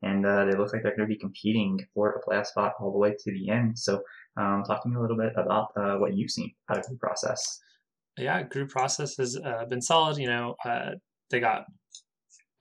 [0.02, 2.92] and uh, they look like they're going to be competing for a playoff spot all
[2.94, 3.78] the way to the end.
[3.78, 4.02] So,
[4.38, 6.96] um, talk to me a little bit about uh, what you've seen out of the
[6.96, 7.60] process.
[8.18, 10.18] Yeah, group process has uh, been solid.
[10.18, 10.92] You know, uh,
[11.30, 11.66] they got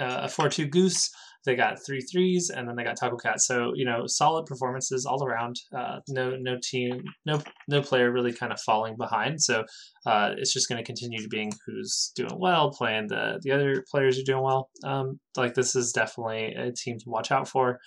[0.00, 1.10] uh, a four-two goose.
[1.46, 3.40] They got three threes, and then they got Taco Cat.
[3.40, 5.56] So you know, solid performances all around.
[5.74, 9.40] Uh, no, no team, no, no player really kind of falling behind.
[9.40, 9.64] So
[10.04, 13.84] uh, it's just going to continue to being who's doing well, playing the the other
[13.90, 14.68] players are doing well.
[14.84, 17.78] Um, like this is definitely a team to watch out for.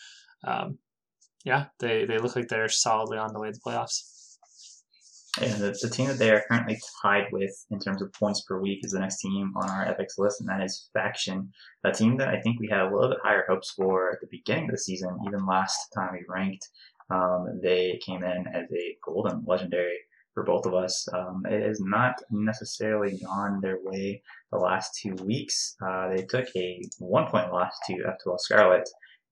[0.43, 0.79] Um,
[1.45, 4.12] yeah, they they look like they're solidly on the way to the playoffs.
[5.41, 8.61] And the, the team that they are currently tied with in terms of points per
[8.61, 11.51] week is the next team on our Epics list, and that is Faction,
[11.83, 14.27] a team that I think we had a little bit higher hopes for at the
[14.29, 15.17] beginning of the season.
[15.25, 16.69] Even last time we ranked,
[17.09, 19.97] um, they came in as a golden legendary
[20.35, 21.07] for both of us.
[21.13, 24.21] Um, it has not necessarily gone their way
[24.51, 25.75] the last two weeks.
[25.83, 28.87] Uh, they took a one point loss to F2L Scarlet,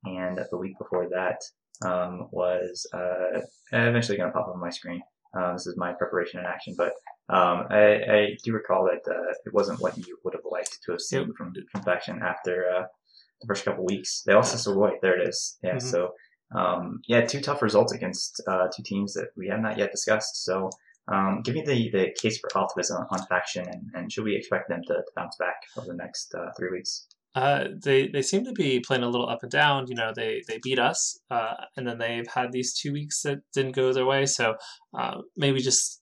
[0.05, 1.41] and the week before that
[1.85, 3.39] um, was uh,
[3.71, 5.01] eventually going to pop up on my screen.
[5.37, 6.93] Uh, this is my preparation in action, but
[7.29, 10.91] um, I, I, do recall that uh, it wasn't what you would have liked to
[10.91, 12.83] have seen from, from Faction after uh,
[13.39, 14.23] the first couple weeks.
[14.25, 14.91] They to Savoy.
[15.01, 15.57] There it is.
[15.63, 15.75] Yeah.
[15.75, 15.81] Mhm.
[15.81, 16.13] So
[16.53, 20.43] um, yeah, two tough results against uh, two teams that we have not yet discussed.
[20.43, 20.69] So
[21.07, 24.69] um, give me the, the case for optimism on Faction, and, and should we expect
[24.69, 27.07] them to, to bounce back over the next uh, three weeks?
[27.33, 29.87] Uh, they they seem to be playing a little up and down.
[29.87, 33.39] You know, they they beat us, uh, and then they've had these two weeks that
[33.53, 34.25] didn't go their way.
[34.25, 34.55] So
[34.97, 36.01] uh, maybe just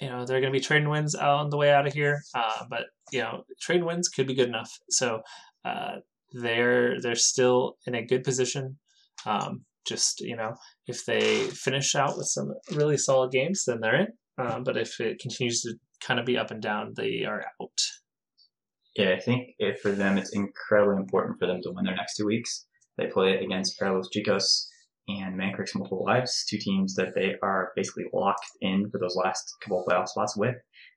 [0.00, 2.22] you know they're going to be trading wins on the way out of here.
[2.34, 4.70] Uh, but you know, trading wins could be good enough.
[4.88, 5.20] So
[5.64, 5.96] uh,
[6.32, 8.78] they're they're still in a good position.
[9.26, 10.54] Um, just you know,
[10.86, 14.08] if they finish out with some really solid games, then they're in.
[14.38, 17.80] Uh, but if it continues to kind of be up and down, they are out.
[18.96, 22.16] Yeah, I think if for them it's incredibly important for them to win their next
[22.16, 22.66] two weeks
[22.98, 24.66] They play against Paralos Chicos
[25.08, 29.54] and Mancrick's Multiple Wives, two teams that they are basically locked in for those last
[29.62, 30.56] couple of playoff spots with.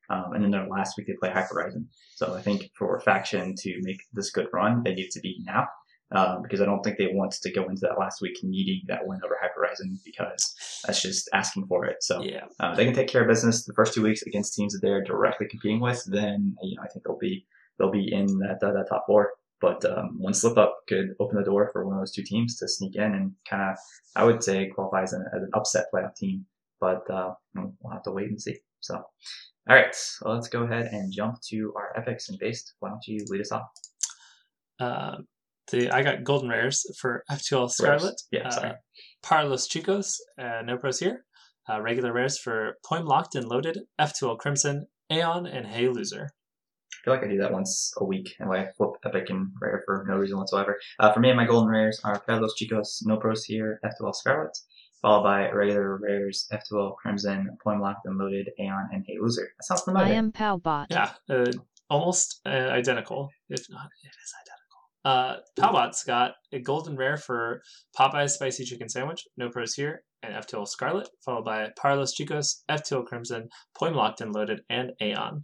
[0.09, 1.87] Um, and then their last week they play Hyper Horizon.
[2.15, 5.67] So I think for Faction to make this good run, they need to be now.
[6.11, 9.07] Um, because I don't think they want to go into that last week needing that
[9.07, 10.53] win over Hyper Horizon because
[10.85, 11.97] that's just asking for it.
[12.01, 12.45] So Yeah.
[12.59, 15.03] uh, they can take care of business the first two weeks against teams that they're
[15.03, 16.03] directly competing with.
[16.05, 19.31] Then you know I think they'll be they'll be in that uh, that top four.
[19.61, 22.57] But um, one slip up could open the door for one of those two teams
[22.57, 23.77] to sneak in and kind of
[24.15, 26.45] I would say qualify as an, as an upset playoff team.
[26.81, 28.57] But uh, we'll have to wait and see.
[28.81, 32.73] So all right, so let's go ahead and jump to our epics and based.
[32.79, 33.69] Why don't you lead us off?
[34.79, 35.27] Um,
[35.71, 38.21] the I got golden rares for F2L Scarlet.
[38.31, 38.71] Yeah, sorry.
[38.71, 38.73] Uh,
[39.23, 41.23] Parlos Chicos, uh, no pros here.
[41.69, 46.31] Uh, regular rares for Poem Locked and Loaded, F2L Crimson, Aeon, and Hey Loser.
[47.03, 49.83] I feel like I do that once a week, and I flip epic and rare
[49.85, 50.79] for no reason whatsoever.
[50.99, 54.57] Uh, for me, my golden rares are Carlos Chicos, No Pros here, F2L Scarlet,
[55.01, 59.49] followed by regular rares, F2L Crimson, Poem Locked and Loaded, Aeon, and Hey Loser.
[59.57, 60.13] That sounds familiar.
[60.13, 60.85] I am Palbot.
[60.91, 61.51] Yeah, uh,
[61.89, 63.29] almost uh, identical.
[63.49, 64.63] If not, it is identical.
[65.03, 67.63] Uh, Palbot's got a golden rare for
[67.99, 73.05] Popeye's Spicy Chicken Sandwich, no pros here, and F2L Scarlet, followed by Parlos Chicos, F2L
[73.05, 75.43] Crimson, Poem Locked and Loaded, and Aeon.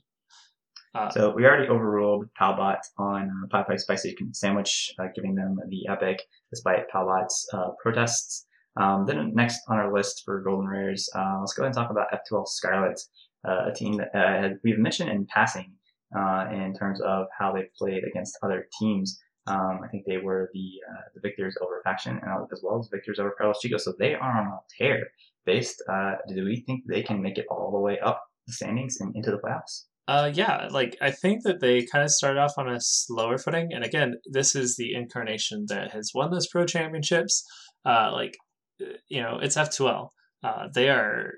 [0.96, 5.60] Uh, So we already overruled Palbot on uh, Pie Pie Spicy Sandwich, uh, giving them
[5.68, 8.48] the epic despite Palbot's uh, protests.
[8.76, 11.92] Um, then next on our list for golden rares, uh, let's go ahead and talk
[11.92, 13.00] about F2L Scarlet,
[13.48, 15.74] uh, a team that uh, we've mentioned in passing
[16.16, 19.20] uh, in terms of how they played against other teams.
[19.48, 20.68] Um, I think they were the
[21.16, 23.78] the victors over Faction and as well as victors over Carlos Chico.
[23.78, 25.08] So they are on a tear.
[25.46, 28.98] Based, uh, do we think they can make it all the way up the standings
[29.02, 29.89] and into the playoffs?
[30.10, 33.70] Uh, yeah, like I think that they kind of started off on a slower footing,
[33.72, 37.44] and again, this is the incarnation that has won those pro championships.
[37.86, 38.36] Uh, like,
[38.82, 40.12] uh, you know, it's F two L.
[40.44, 41.34] Uh, they are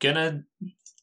[0.00, 0.42] gonna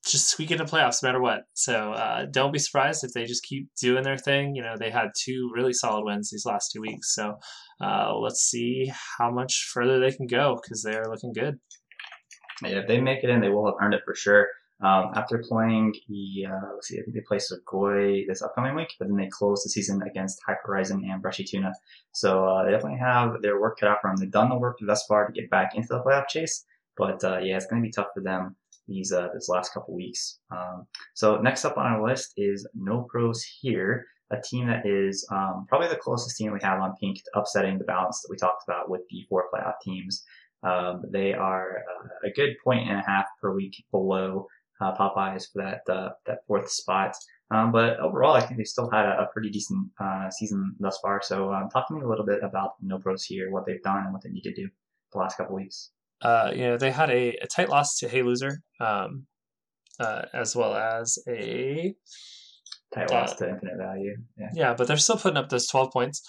[0.05, 1.41] just squeak into playoffs no matter what.
[1.53, 4.55] So uh, don't be surprised if they just keep doing their thing.
[4.55, 7.13] You know, they had two really solid wins these last two weeks.
[7.13, 7.35] So
[7.81, 11.55] uh, let's see how much further they can go because they are looking good.
[12.63, 14.47] Yeah, if they make it in, they will have earned it for sure.
[14.81, 18.93] Um, after playing the, uh, let's see, I think they play Sugoi this upcoming week,
[18.99, 21.71] but then they close the season against Hyper Horizon and Brushy Tuna.
[22.11, 24.17] So uh, they definitely have their work cut out for them.
[24.17, 26.65] They've done the work thus far to get back into the playoff chase,
[26.97, 28.57] but uh, yeah, it's going to be tough for them
[28.87, 30.39] these uh, this last couple weeks.
[30.51, 35.27] Um, so next up on our list is No Pros here, a team that is
[35.31, 38.37] um, probably the closest team we have on pink to upsetting the balance that we
[38.37, 40.23] talked about with the four playoff teams.
[40.63, 44.47] Um, they are uh, a good point and a half per week below
[44.81, 47.15] uh, Popeyes for that uh, that fourth spot.
[47.51, 50.97] Um, but overall, I think they still had a, a pretty decent uh, season thus
[51.01, 51.21] far.
[51.23, 54.03] So um, talk to me a little bit about No Pros here, what they've done
[54.03, 54.67] and what they need to do
[55.13, 55.91] the last couple weeks.
[56.21, 59.27] uh, you know, they had a, a tight loss to Hey Loser, um,
[59.99, 61.93] uh, as well as a
[62.93, 64.15] Tight Uh, loss to infinite value.
[64.37, 64.49] Yeah.
[64.53, 66.23] yeah, but they're still putting up those twelve points.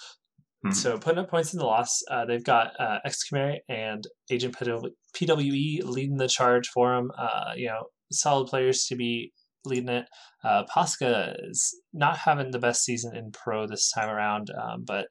[0.63, 0.71] Hmm.
[0.71, 5.83] So putting up points in the loss, uh, they've got uh, Excumary and Agent PWE
[5.83, 7.11] leading the charge for them.
[7.17, 9.31] Uh, you know, solid players to be
[9.65, 10.05] leading it.
[10.43, 15.07] Uh, Pasca is not having the best season in pro this time around, um, but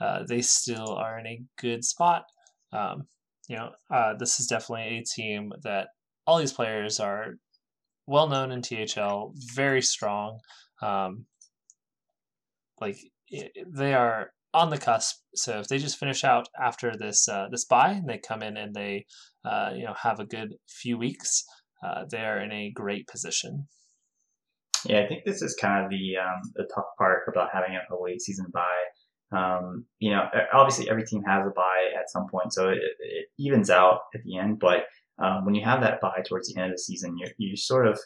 [0.00, 2.24] uh, they still are in a good spot.
[2.72, 3.08] Um,
[3.48, 5.88] you know, uh, this is definitely a team that
[6.26, 7.34] all these players are
[8.06, 10.38] well known in THL, very strong.
[10.82, 11.26] Um,
[12.80, 12.98] like
[13.66, 15.16] they are on the cusp.
[15.34, 18.56] So if they just finish out after this uh, this buy and they come in
[18.56, 19.06] and they
[19.44, 21.44] uh, you know have a good few weeks,
[21.82, 23.68] uh, they are in a great position.
[24.84, 28.02] Yeah, I think this is kind of the um, the tough part about having a
[28.02, 28.64] late season buy.
[29.30, 33.26] Um, you know, obviously every team has a buy at some point, so it, it
[33.38, 34.58] evens out at the end.
[34.58, 34.84] But
[35.22, 37.86] um, when you have that buy towards the end of the season, you you sort
[37.86, 37.98] of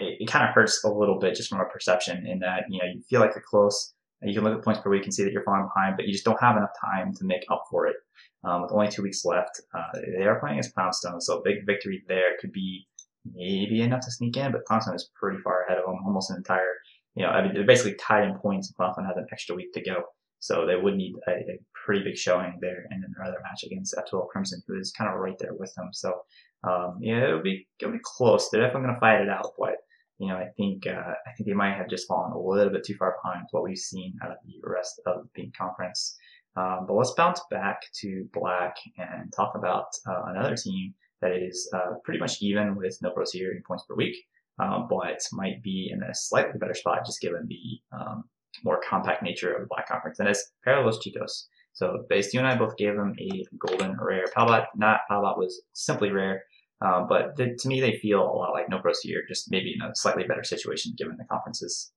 [0.00, 2.78] it, it kind of hurts a little bit just from a perception in that you
[2.78, 3.92] know you feel like you're close.
[4.22, 6.06] And You can look at points per week and see that you're falling behind, but
[6.06, 7.96] you just don't have enough time to make up for it.
[8.44, 11.66] Um, with only two weeks left, uh, they are playing as Poundstone, so a big
[11.66, 12.86] victory there could be
[13.34, 16.36] maybe enough to sneak in, but Clemson is pretty far ahead of them, almost an
[16.36, 16.72] entire,
[17.14, 19.72] you know, I mean, they're basically tied in points, and Clemson has an extra week
[19.74, 20.04] to go.
[20.40, 23.94] So they would need a, a pretty big showing there in their other match against
[23.94, 25.90] F2L Crimson, who is kind of right there with them.
[25.92, 26.22] So,
[26.64, 28.50] um, yeah, it'll be, it'll be close.
[28.50, 29.76] They're definitely going to fight it out, but,
[30.18, 32.84] you know, I think, uh, I think they might have just fallen a little bit
[32.84, 36.16] too far behind what we've seen out of the rest of the Conference.
[36.56, 41.70] Um, but let's bounce back to Black and talk about uh, another team that is
[41.74, 44.16] uh, pretty much even with no pros here in points per week,
[44.58, 48.24] um, but might be in a slightly better spot just given the um,
[48.64, 50.18] more compact nature of the Black Conference.
[50.18, 51.46] And it's Parallels Chicos.
[51.72, 54.26] So Base, you and I both gave them a golden rare.
[54.36, 56.42] Palbot, not Palbot was simply rare.
[56.84, 59.86] Um, but to me, they feel a lot like No Pros Here, just maybe in
[59.86, 61.92] a slightly better situation given the conferences.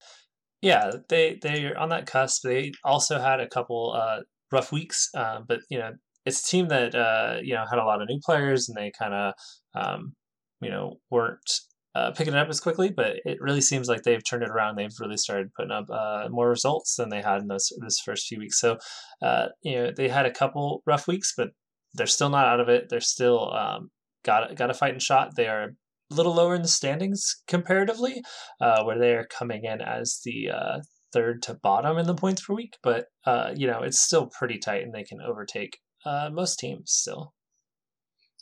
[0.61, 2.43] Yeah, they they're on that cusp.
[2.43, 4.21] They also had a couple uh,
[4.51, 5.93] rough weeks, uh, but you know
[6.25, 8.91] it's a team that uh, you know had a lot of new players, and they
[8.97, 9.33] kind of
[9.75, 10.13] um,
[10.61, 11.59] you know weren't
[11.93, 12.89] uh, picking it up as quickly.
[12.89, 14.75] But it really seems like they've turned it around.
[14.75, 18.27] They've really started putting up uh, more results than they had in those this first
[18.27, 18.59] few weeks.
[18.59, 18.77] So
[19.21, 21.49] uh, you know they had a couple rough weeks, but
[21.93, 22.89] they're still not out of it.
[22.89, 23.89] They're still um,
[24.25, 25.35] got got a fighting shot.
[25.35, 25.63] They are
[26.11, 28.21] a little lower in the standings comparatively,
[28.59, 30.79] uh, where they are coming in as the uh,
[31.13, 32.77] third to bottom in the points per week.
[32.83, 36.91] But uh, you know, it's still pretty tight, and they can overtake uh, most teams
[36.91, 37.33] still.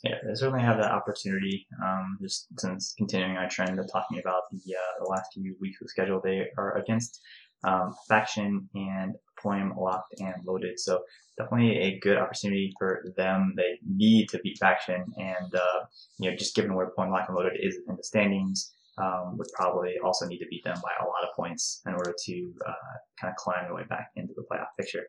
[0.02, 1.66] Yeah, they certainly have that opportunity.
[1.82, 5.78] Um, just since continuing our trend of talking about the, uh, the last few weeks
[5.80, 7.20] of schedule, they are against
[7.66, 9.14] um, Faction and
[9.44, 10.80] Poem locked and loaded.
[10.80, 11.02] So
[11.38, 13.54] definitely a good opportunity for them.
[13.56, 15.80] They need to beat Faction, and uh,
[16.18, 19.48] you know, just given where Poem locked and loaded is in the standings, um, would
[19.54, 22.96] probably also need to beat them by a lot of points in order to uh,
[23.20, 25.04] kind of climb their way back into the playoff picture.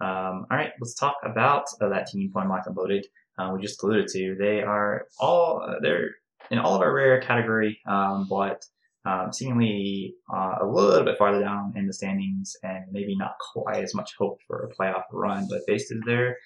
[0.00, 3.06] Um, all right, let's talk about uh, that team, Poem locked and loaded.
[3.38, 4.36] Uh, we just alluded to.
[4.38, 6.10] They are all they're
[6.50, 8.64] in all of our rare category, um, but
[9.04, 13.82] um, seemingly uh, a little bit farther down in the standings and maybe not quite
[13.82, 15.46] as much hope for a playoff run.
[15.48, 16.38] But based is there,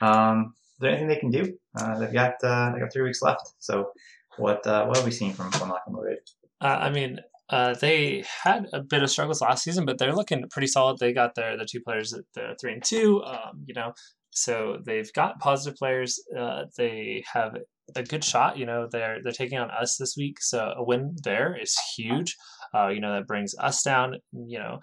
[0.00, 1.56] um, is there anything they can do?
[1.78, 3.52] Uh, they've got uh, they got three weeks left.
[3.58, 3.90] So
[4.38, 6.18] what uh, what have we seen from from Loaded?
[6.60, 10.48] Uh, I mean, uh, they had a bit of struggles last season, but they're looking
[10.50, 10.98] pretty solid.
[10.98, 13.22] They got their the two players at they're three and two.
[13.24, 13.92] Um, you know,
[14.30, 16.22] so they've got positive players.
[16.36, 17.56] Uh, they have
[17.96, 18.58] a good shot.
[18.58, 22.36] You know, they're they're taking on us this week, so a win there is huge.
[22.74, 24.16] Uh, you know, that brings us down.
[24.32, 24.78] You know,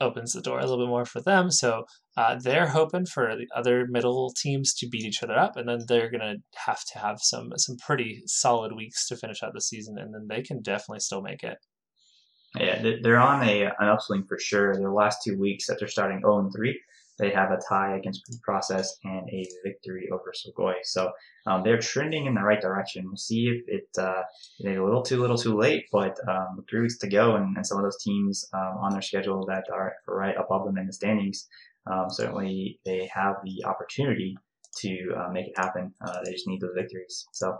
[0.00, 1.50] opens the door a little bit more for them.
[1.50, 1.84] So
[2.16, 5.80] uh, they're hoping for the other middle teams to beat each other up, and then
[5.86, 6.36] they're gonna
[6.66, 10.26] have to have some some pretty solid weeks to finish out the season, and then
[10.28, 11.58] they can definitely still make it.
[12.58, 14.74] Yeah, they're on a an upswing for sure.
[14.74, 16.80] Their last two weeks after starting 0 and 3,
[17.18, 20.74] they have a tie against Process and a victory over Sugoi.
[20.84, 21.10] So
[21.46, 23.04] um, they're trending in the right direction.
[23.06, 24.22] We'll see if it uh,
[24.64, 27.78] a little too little too late, but um, three weeks to go and, and some
[27.78, 31.48] of those teams um, on their schedule that are right above them in the standings,
[31.90, 34.36] um, certainly they have the opportunity
[34.76, 35.92] to uh, make it happen.
[36.06, 37.26] Uh, they just need those victories.
[37.32, 37.56] So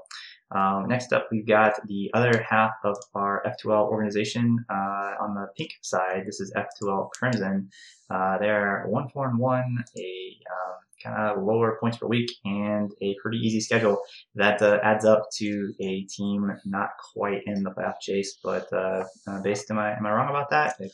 [0.51, 5.46] um, next up, we've got the other half of our F2L organization uh, on the
[5.57, 6.24] pink side.
[6.26, 7.68] This is F2L Crimson.
[8.11, 10.74] Uh, they're one four and one, a um,
[11.05, 14.01] kind of lower points per week, and a pretty easy schedule
[14.36, 18.38] that uh, adds up to a team not quite in the playoff chase.
[18.42, 20.76] But uh, uh, based, am I am I wrong about that?
[20.78, 20.90] They've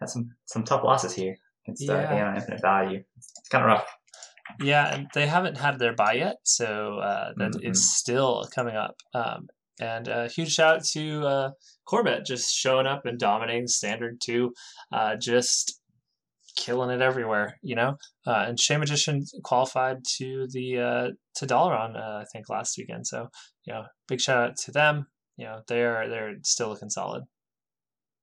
[0.00, 2.34] had some some tough losses here against uh, Yeah.
[2.34, 3.04] Infinite Value.
[3.16, 3.97] It's kind of rough.
[4.60, 7.70] Yeah, and they haven't had their buy yet, so uh, that Mhm.
[7.70, 8.94] is still coming up.
[9.14, 9.48] Um,
[9.80, 11.50] and a huge shout out to uh,
[11.84, 14.52] Corbett just showing up and dominating standard two,
[14.92, 15.80] uh, just
[16.56, 17.96] killing it everywhere, you know.
[18.26, 23.06] Uh, and Shea Magician qualified to the uh, to Dalaran, uh, I think last weekend.
[23.06, 23.28] So
[23.64, 25.06] you know, big shout out to them.
[25.36, 27.22] You know, they're they're still looking solid.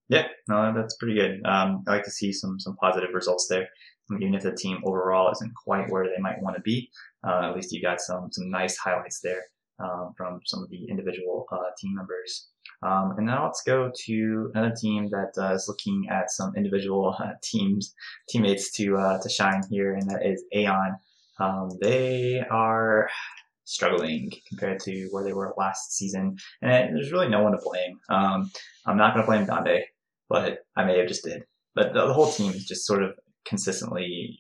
[0.10, 1.40] Yeah, no, that's pretty good.
[1.46, 3.68] Um, I like to see some some positive results there.
[4.14, 6.90] Even if the team overall isn't quite where they might want to be,
[7.28, 9.42] uh, at least you got some some nice highlights there
[9.80, 12.48] um, from some of the individual uh, team members.
[12.84, 17.16] Um, and now let's go to another team that uh, is looking at some individual
[17.20, 17.94] uh, teams
[18.30, 20.96] teammates to uh, to shine here, and that is Aeon.
[21.40, 23.10] Um, they are
[23.66, 28.00] struggling compared to where they were last season, and there's really no one to blame.
[28.10, 28.52] Um,
[28.86, 29.84] I'm not going to blame Dande,
[30.30, 31.44] but I may have just did.
[31.74, 33.16] But the, the whole team is just sort of
[33.46, 34.38] consistently,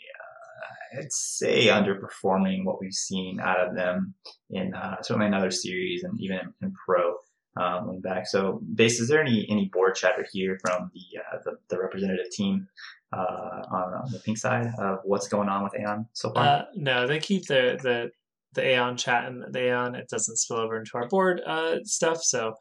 [0.95, 4.13] uh, I'd say, underperforming what we've seen out of them
[4.49, 7.15] in uh, certainly another series and even in, pro.
[7.57, 11.51] Um, back, so base, is there any any board chatter here from the uh, the,
[11.69, 12.67] the representative team
[13.13, 16.45] uh, on, on the pink side of what's going on with Aeon so far?
[16.45, 18.11] Uh, no, they keep the the
[18.55, 19.95] the Aeon chat and the Aeon.
[19.95, 22.23] It doesn't spill over into our board uh, stuff.
[22.23, 22.55] So,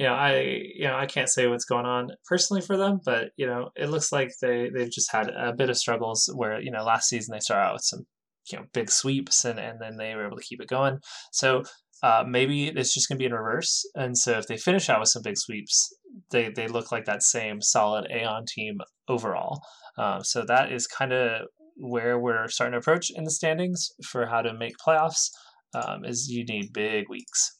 [0.00, 3.32] you know, I you know I can't say what's going on personally for them, but
[3.36, 6.70] you know, it looks like they they've just had a bit of struggles where you
[6.70, 8.06] know last season they started out with some
[8.50, 10.98] you know big sweeps and and then they were able to keep it going.
[11.32, 11.62] So.
[12.02, 15.00] Uh, maybe it's just going to be in reverse, and so if they finish out
[15.00, 15.94] with some big sweeps,
[16.30, 19.60] they they look like that same solid Aeon team overall.
[19.98, 21.42] Um, so that is kind of
[21.76, 25.28] where we're starting to approach in the standings for how to make playoffs.
[25.74, 27.59] Um, is you need big weeks.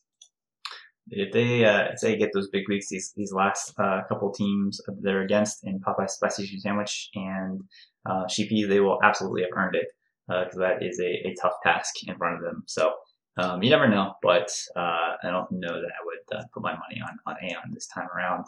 [1.10, 4.80] If they uh, if they get those big weeks, these these last uh, couple teams
[5.02, 7.62] they're against in Popeye's Spicy Chicken Sandwich and
[8.06, 9.88] uh, Sheepy, they will absolutely have earned it.
[10.28, 12.62] because that is a, a tough task in front of them.
[12.66, 12.94] So
[13.36, 16.72] um, you never know, but uh, I don't know that I would uh, put my
[16.72, 18.46] money on on Aeon this time around.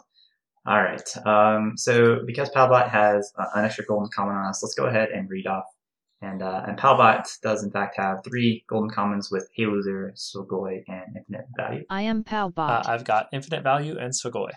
[0.65, 1.17] All right.
[1.25, 5.09] Um, so because Palbot has uh, an extra golden comment on us, let's go ahead
[5.09, 5.65] and read off.
[6.23, 10.83] And uh, and Palbot does in fact have three golden commons with Hey Loser, Sugoi,
[10.87, 11.83] and Infinite Value.
[11.89, 12.69] I am Palbot.
[12.69, 14.51] Uh, I've got Infinite Value and Sugoi.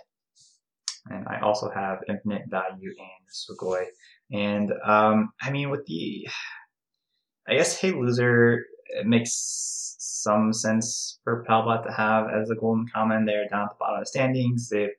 [1.10, 3.86] and I also have infinite value and Sugoi.
[4.30, 6.28] And um, I mean, with the,
[7.48, 12.86] I guess Hey Loser it makes some sense for Palbot to have as a golden
[12.92, 13.24] common.
[13.24, 14.68] They're down at the bottom of the standings.
[14.68, 14.90] They've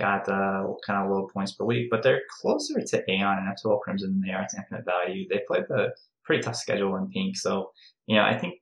[0.00, 3.80] got uh, kind of low points per week, but they're closer to Aeon and F2L
[3.80, 5.26] Crimson than they are to Infinite Value.
[5.28, 5.94] They played the
[6.24, 7.70] pretty tough schedule in Pink, so
[8.06, 8.54] you know I think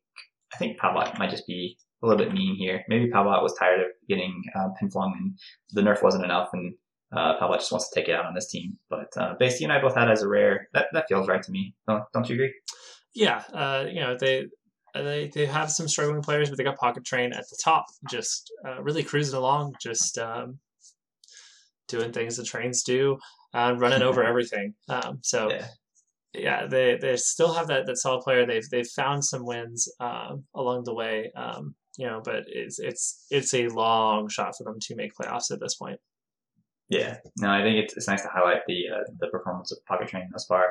[0.53, 2.85] I think Palbot might just be a little bit mean here.
[2.89, 5.39] Maybe Palbot was tired of getting uh, pinflung and
[5.71, 6.75] the nerf wasn't enough, and
[7.17, 8.77] uh, just wants to take it out on this team.
[8.91, 10.69] But uh, you and I both had as a rare.
[10.75, 11.75] That that feels right to me.
[11.87, 12.55] Don't don't you agree?
[13.15, 14.47] Yeah, uh, you know they
[14.95, 18.53] they they have some struggling players, but they got Pocket Train at the top, just
[18.67, 20.59] uh, really cruising along, just um,
[21.89, 23.19] doing things the trains do,
[23.55, 24.75] uh, running over everything.
[24.89, 25.67] Um, so Yeah.
[26.35, 28.47] yeah, they they still have that that solid player.
[28.47, 31.31] They've they've found some wins um, along the way.
[31.37, 35.51] Um, you know, but it's it's it's a long shot for them to make playoffs
[35.51, 35.99] at this point.
[36.91, 40.09] Yeah, no, I think it's, it's nice to highlight the uh, the performance of Pocket
[40.09, 40.67] Train thus far.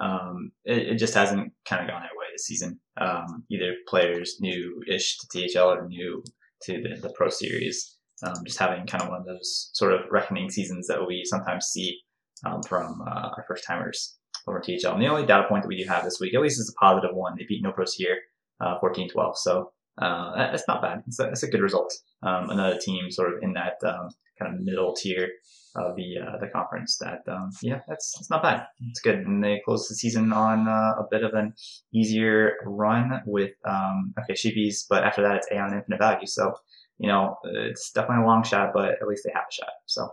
[0.00, 2.80] Um, it, it just hasn't kind of gone their way this season.
[3.00, 6.22] Um, either players new-ish to THL or new
[6.62, 10.00] to the, the Pro Series, um, just having kind of one of those sort of
[10.10, 11.98] reckoning seasons that we sometimes see
[12.44, 14.16] um, from uh, our first timers
[14.46, 14.92] over THL.
[14.92, 16.78] And the only data point that we do have this week, at least, is a
[16.78, 17.34] positive one.
[17.36, 18.18] They beat No Pros here,
[18.60, 19.36] uh, 14-12.
[19.36, 21.02] So uh, that's not bad.
[21.06, 21.92] It's a, it's a good result.
[22.22, 24.08] Um, another team sort of in that um,
[24.38, 25.28] kind of middle tier
[25.74, 26.98] of the uh, the conference.
[26.98, 28.66] That um, yeah, that's it's not bad.
[28.88, 31.54] It's good, and they close the season on uh, a bit of an
[31.92, 36.26] easier run with um, okay sheepies, but after that it's Aeon Infinite Value.
[36.26, 36.54] So
[36.98, 39.72] you know it's definitely a long shot, but at least they have a shot.
[39.86, 40.04] So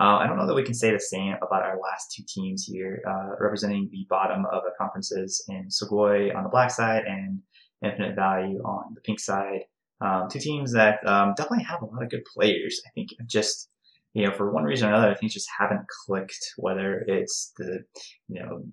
[0.00, 2.64] uh, I don't know that we can say the same about our last two teams
[2.64, 7.40] here, uh, representing the bottom of the conferences in Sugoi on the black side and
[7.84, 9.62] Infinite Value on the pink side.
[10.00, 12.82] Um, two teams that um, definitely have a lot of good players.
[12.86, 13.70] I think just
[14.16, 17.84] you know, for one reason or another, things just haven't clicked, whether it's the,
[18.28, 18.64] you know,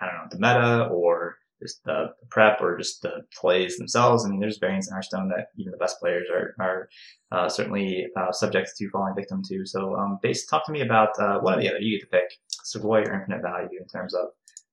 [0.00, 4.24] I don't know, the meta or just the, prep or just the plays themselves.
[4.24, 6.88] I mean, there's variants in Hearthstone that even the best players are, are
[7.32, 9.64] uh, certainly uh, subject to falling victim to.
[9.64, 11.80] So, um, base, talk to me about uh, one or the other.
[11.80, 14.26] You get to pick Savoy or Infinite Value in terms of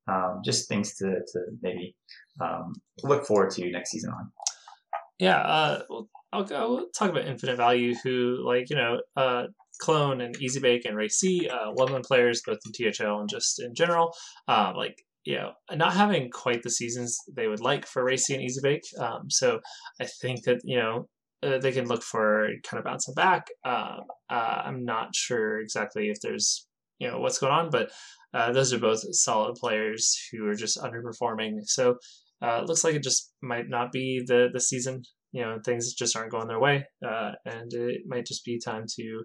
[0.07, 1.95] um, just things to, to maybe
[2.41, 2.73] um,
[3.03, 4.31] look forward to next season on.
[5.19, 5.81] Yeah, uh,
[6.33, 9.43] I'll go talk about Infinite Value, who like you know, uh,
[9.79, 13.61] Clone and Easy Bake and Ray C, uh, well-known players both in THL and just
[13.61, 14.13] in general.
[14.47, 18.33] Um, like you know, not having quite the seasons they would like for Ray C
[18.33, 18.83] and Easy Bake.
[18.99, 19.59] Um, so
[20.01, 21.07] I think that you know
[21.43, 23.47] uh, they can look for kind of bouncing back.
[23.65, 26.67] Um, uh, I'm not sure exactly if there's
[26.99, 27.91] you know what's going on, but
[28.33, 31.59] uh, those are both solid players who are just underperforming.
[31.65, 31.95] So
[32.41, 35.03] uh, it looks like it just might not be the the season.
[35.31, 38.85] You know, things just aren't going their way, uh, and it might just be time
[38.97, 39.23] to,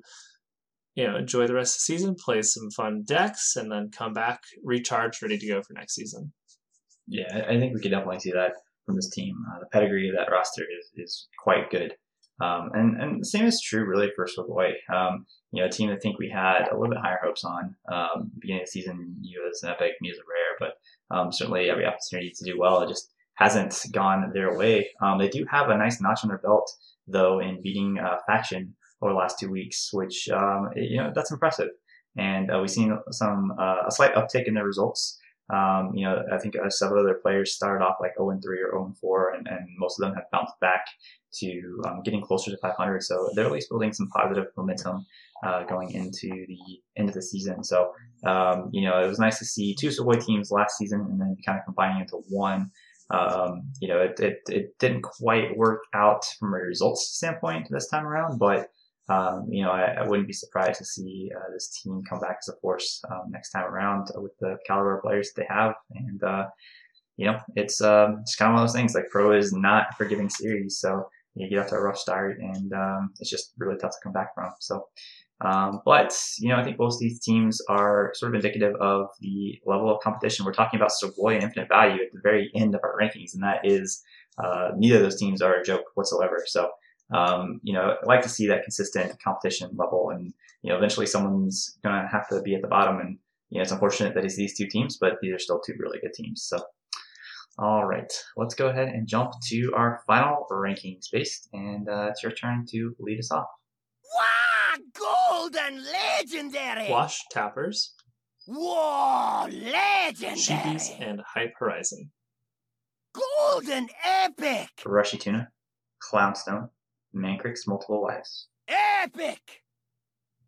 [0.98, 4.12] you know, enjoy the rest of the season, play some fun decks, and then come
[4.12, 6.32] back recharged, ready to go for next season.
[7.06, 8.54] Yeah, I think we could definitely see that
[8.84, 9.36] from this team.
[9.48, 11.94] Uh, the pedigree of that roster is, is quite good.
[12.42, 14.72] Um, and, and the same is true really for Savoy.
[14.92, 17.76] Um, you know, a team I think we had a little bit higher hopes on.
[17.92, 21.30] Um, beginning of the season, you as an epic, me as a rare, but um,
[21.30, 22.82] certainly every opportunity to do well.
[22.82, 24.88] It just hasn't gone their way.
[25.00, 26.68] Um, they do have a nice notch on their belt,
[27.06, 31.30] though, in beating uh, Faction over the last two weeks, which, um, you know, that's
[31.30, 31.68] impressive.
[32.16, 35.18] And uh, we've seen some uh, a slight uptick in their results.
[35.50, 38.60] Um, you know, I think uh, several other players started off like 0 and 3
[38.60, 40.84] or 0 and 4, and, and most of them have bounced back
[41.34, 43.02] to um, getting closer to 500.
[43.02, 45.06] So they're at least building some positive momentum
[45.42, 47.64] uh, going into the end of the season.
[47.64, 47.92] So,
[48.26, 51.36] um, you know, it was nice to see two Savoy teams last season and then
[51.46, 52.70] kind of combining into one.
[53.10, 57.88] Um, you know, it, it, it didn't quite work out from a results standpoint this
[57.88, 58.68] time around, but
[59.08, 62.38] um, you know, I, I, wouldn't be surprised to see uh, this team come back
[62.42, 65.74] as a force um, next time around with the caliber of players they have.
[65.94, 66.46] And, uh,
[67.16, 69.86] you know, it's, um, it's kind of one of those things like pro is not
[69.90, 70.78] a forgiving series.
[70.78, 73.98] So you get off to a rough start and, um, it's just really tough to
[74.02, 74.52] come back from.
[74.60, 74.84] So,
[75.40, 79.58] um, but, you know, I think both these teams are sort of indicative of the
[79.64, 80.44] level of competition.
[80.44, 83.32] We're talking about Savoy and Infinite Value at the very end of our rankings.
[83.34, 84.02] And that is,
[84.42, 86.42] uh, neither of those teams are a joke whatsoever.
[86.46, 86.70] So,
[87.12, 90.10] um, you know, I like to see that consistent competition level.
[90.10, 90.32] And,
[90.62, 92.98] you know, eventually someone's going to have to be at the bottom.
[93.00, 93.18] And,
[93.50, 95.98] you know, it's unfortunate that it's these two teams, but these are still two really
[96.00, 96.42] good teams.
[96.42, 96.58] So,
[97.58, 102.22] All right, let's go ahead and jump to our final rankings based, and uh, it's
[102.22, 103.48] your turn to lead us off.
[104.14, 104.76] Wah!
[104.94, 106.88] Golden legendary!
[106.88, 107.94] Watch Tappers,
[108.46, 109.48] Whoa!
[109.50, 110.36] Legendary!
[110.38, 112.12] Sheepies, and Hyper Horizon.
[113.12, 114.68] Golden epic!
[114.86, 115.48] Rushy Tuna,
[116.00, 116.68] Clownstone,
[117.12, 119.62] Mancrick's Multiple Wives, Epic!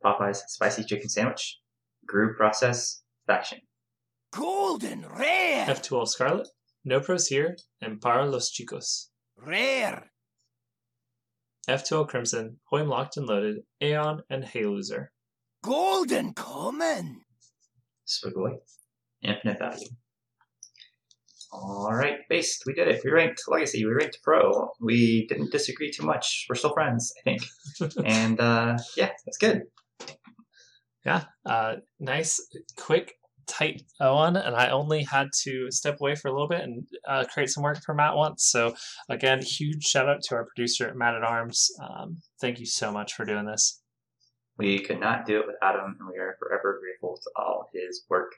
[0.05, 1.59] Popeye's Spicy Chicken Sandwich,
[2.07, 3.61] Group Process, Faction.
[4.33, 5.67] Golden rare!
[5.67, 6.49] F2L Scarlet,
[6.85, 9.11] No Pros Here, and Para los Chicos.
[9.37, 10.11] Rare!
[11.69, 15.13] F2L Crimson, Hoim Locked and Loaded, Aeon, and Hey Loser.
[15.63, 17.23] Golden common!
[18.07, 18.57] Swigly,
[19.23, 19.89] Infinite Value.
[21.53, 22.63] All right, based.
[22.65, 23.03] We did it.
[23.05, 23.85] We ranked Legacy.
[23.85, 24.71] We ranked Pro.
[24.81, 26.47] We didn't disagree too much.
[26.49, 27.43] We're still friends, I think.
[28.05, 29.63] and uh, yeah, that's good.
[31.05, 32.41] Yeah, uh, nice,
[32.77, 33.15] quick,
[33.47, 37.25] tight one, and I only had to step away for a little bit and uh,
[37.33, 38.45] create some work for Matt once.
[38.45, 38.75] So
[39.09, 41.71] again, huge shout out to our producer Matt at Arms.
[41.83, 43.81] Um, thank you so much for doing this.
[44.61, 48.05] We could not do it without him, and we are forever grateful to all his
[48.11, 48.33] work.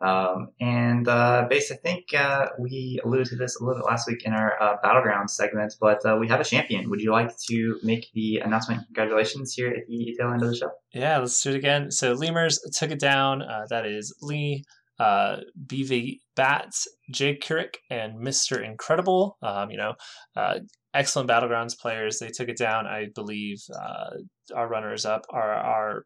[0.00, 4.06] Um, and uh, Base, I think uh, we alluded to this a little bit last
[4.06, 6.90] week in our uh, Battleground segment, but uh, we have a champion.
[6.90, 8.84] Would you like to make the announcement?
[8.86, 10.70] Congratulations here at the tail end of the show.
[10.92, 11.90] Yeah, let's do it again.
[11.90, 13.42] So Lemurs took it down.
[13.42, 14.64] Uh, that is Lee,
[14.98, 15.36] uh,
[15.66, 18.62] BV Bats, Jake Keurig, and Mr.
[18.64, 19.36] Incredible.
[19.42, 19.94] Um, you know,
[20.36, 20.60] uh,
[20.94, 22.18] excellent Battlegrounds players.
[22.18, 22.86] They took it down.
[22.86, 24.10] I believe uh,
[24.54, 26.04] our runners up are our,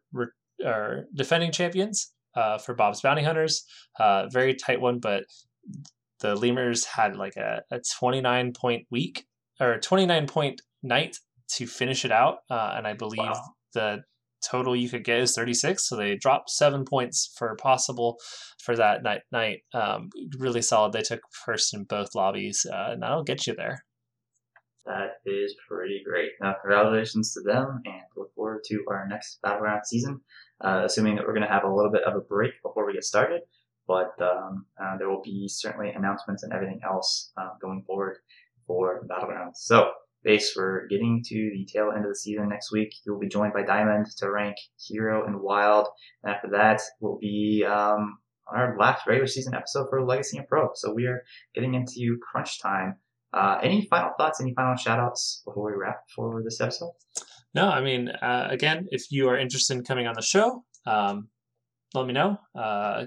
[0.65, 3.63] our defending champions uh, for Bob's Bounty Hunters.
[3.99, 5.23] Uh, very tight one, but
[6.19, 9.25] the Lemurs had like a, a 29 point week
[9.59, 11.17] or 29 point night
[11.49, 12.39] to finish it out.
[12.49, 13.43] Uh, and I believe Wow.
[13.73, 14.03] the
[14.43, 15.87] total you could get is 36.
[15.87, 18.17] So they dropped seven points for possible
[18.59, 19.21] for that night.
[19.31, 19.61] night.
[19.73, 20.93] Um, really solid.
[20.93, 23.83] They took first in both lobbies, uh, and that'll get you there.
[24.85, 26.31] That is pretty great.
[26.41, 30.21] Now, congratulations to them, and look forward to our next Battleground season.
[30.59, 32.93] Uh, assuming that we're going to have a little bit of a break before we
[32.93, 33.41] get started,
[33.87, 38.17] but um, uh, there will be certainly announcements and everything else uh, going forward
[38.67, 39.55] for Battlegrounds.
[39.55, 39.91] So,
[40.23, 42.93] base, we're getting to the tail end of the season next week.
[43.05, 45.87] You'll be joined by Diamond to rank Hero and Wild.
[46.23, 48.17] And after that we'll be um,
[48.47, 50.69] our last regular season episode for Legacy and Pro.
[50.75, 51.23] So we are
[51.53, 52.95] getting into crunch time.
[53.33, 54.41] Uh, any final thoughts?
[54.41, 56.91] Any final shout outs before we wrap for this episode?
[57.53, 61.29] No, I mean, uh, again, if you are interested in coming on the show, um,
[61.93, 62.37] let me know.
[62.55, 63.05] Uh,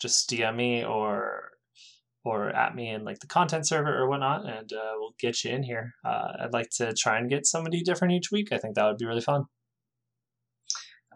[0.00, 1.33] just DM me or
[2.24, 5.52] or at me in like the content server or whatnot, and uh, we'll get you
[5.52, 5.94] in here.
[6.04, 8.52] Uh, I'd like to try and get somebody different each week.
[8.52, 9.44] I think that would be really fun.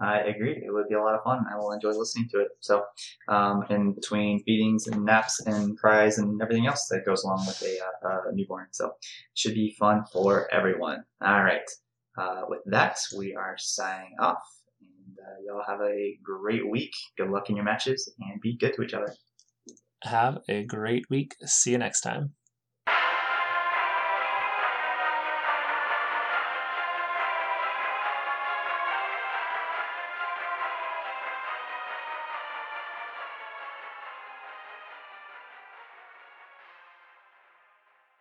[0.01, 0.63] I agree.
[0.65, 1.45] It would be a lot of fun.
[1.53, 2.49] I will enjoy listening to it.
[2.61, 2.85] So,
[3.27, 7.61] um, in between feedings and naps and cries and everything else that goes along with
[7.63, 8.69] a, uh, uh, newborn.
[8.71, 8.95] So, it
[9.35, 11.05] should be fun for everyone.
[11.21, 11.69] All right.
[12.17, 14.43] Uh, with that, we are signing off.
[14.81, 16.93] And uh, y'all have a great week.
[17.17, 19.13] Good luck in your matches and be good to each other.
[20.03, 21.37] Have a great week.
[21.45, 22.35] See you next time.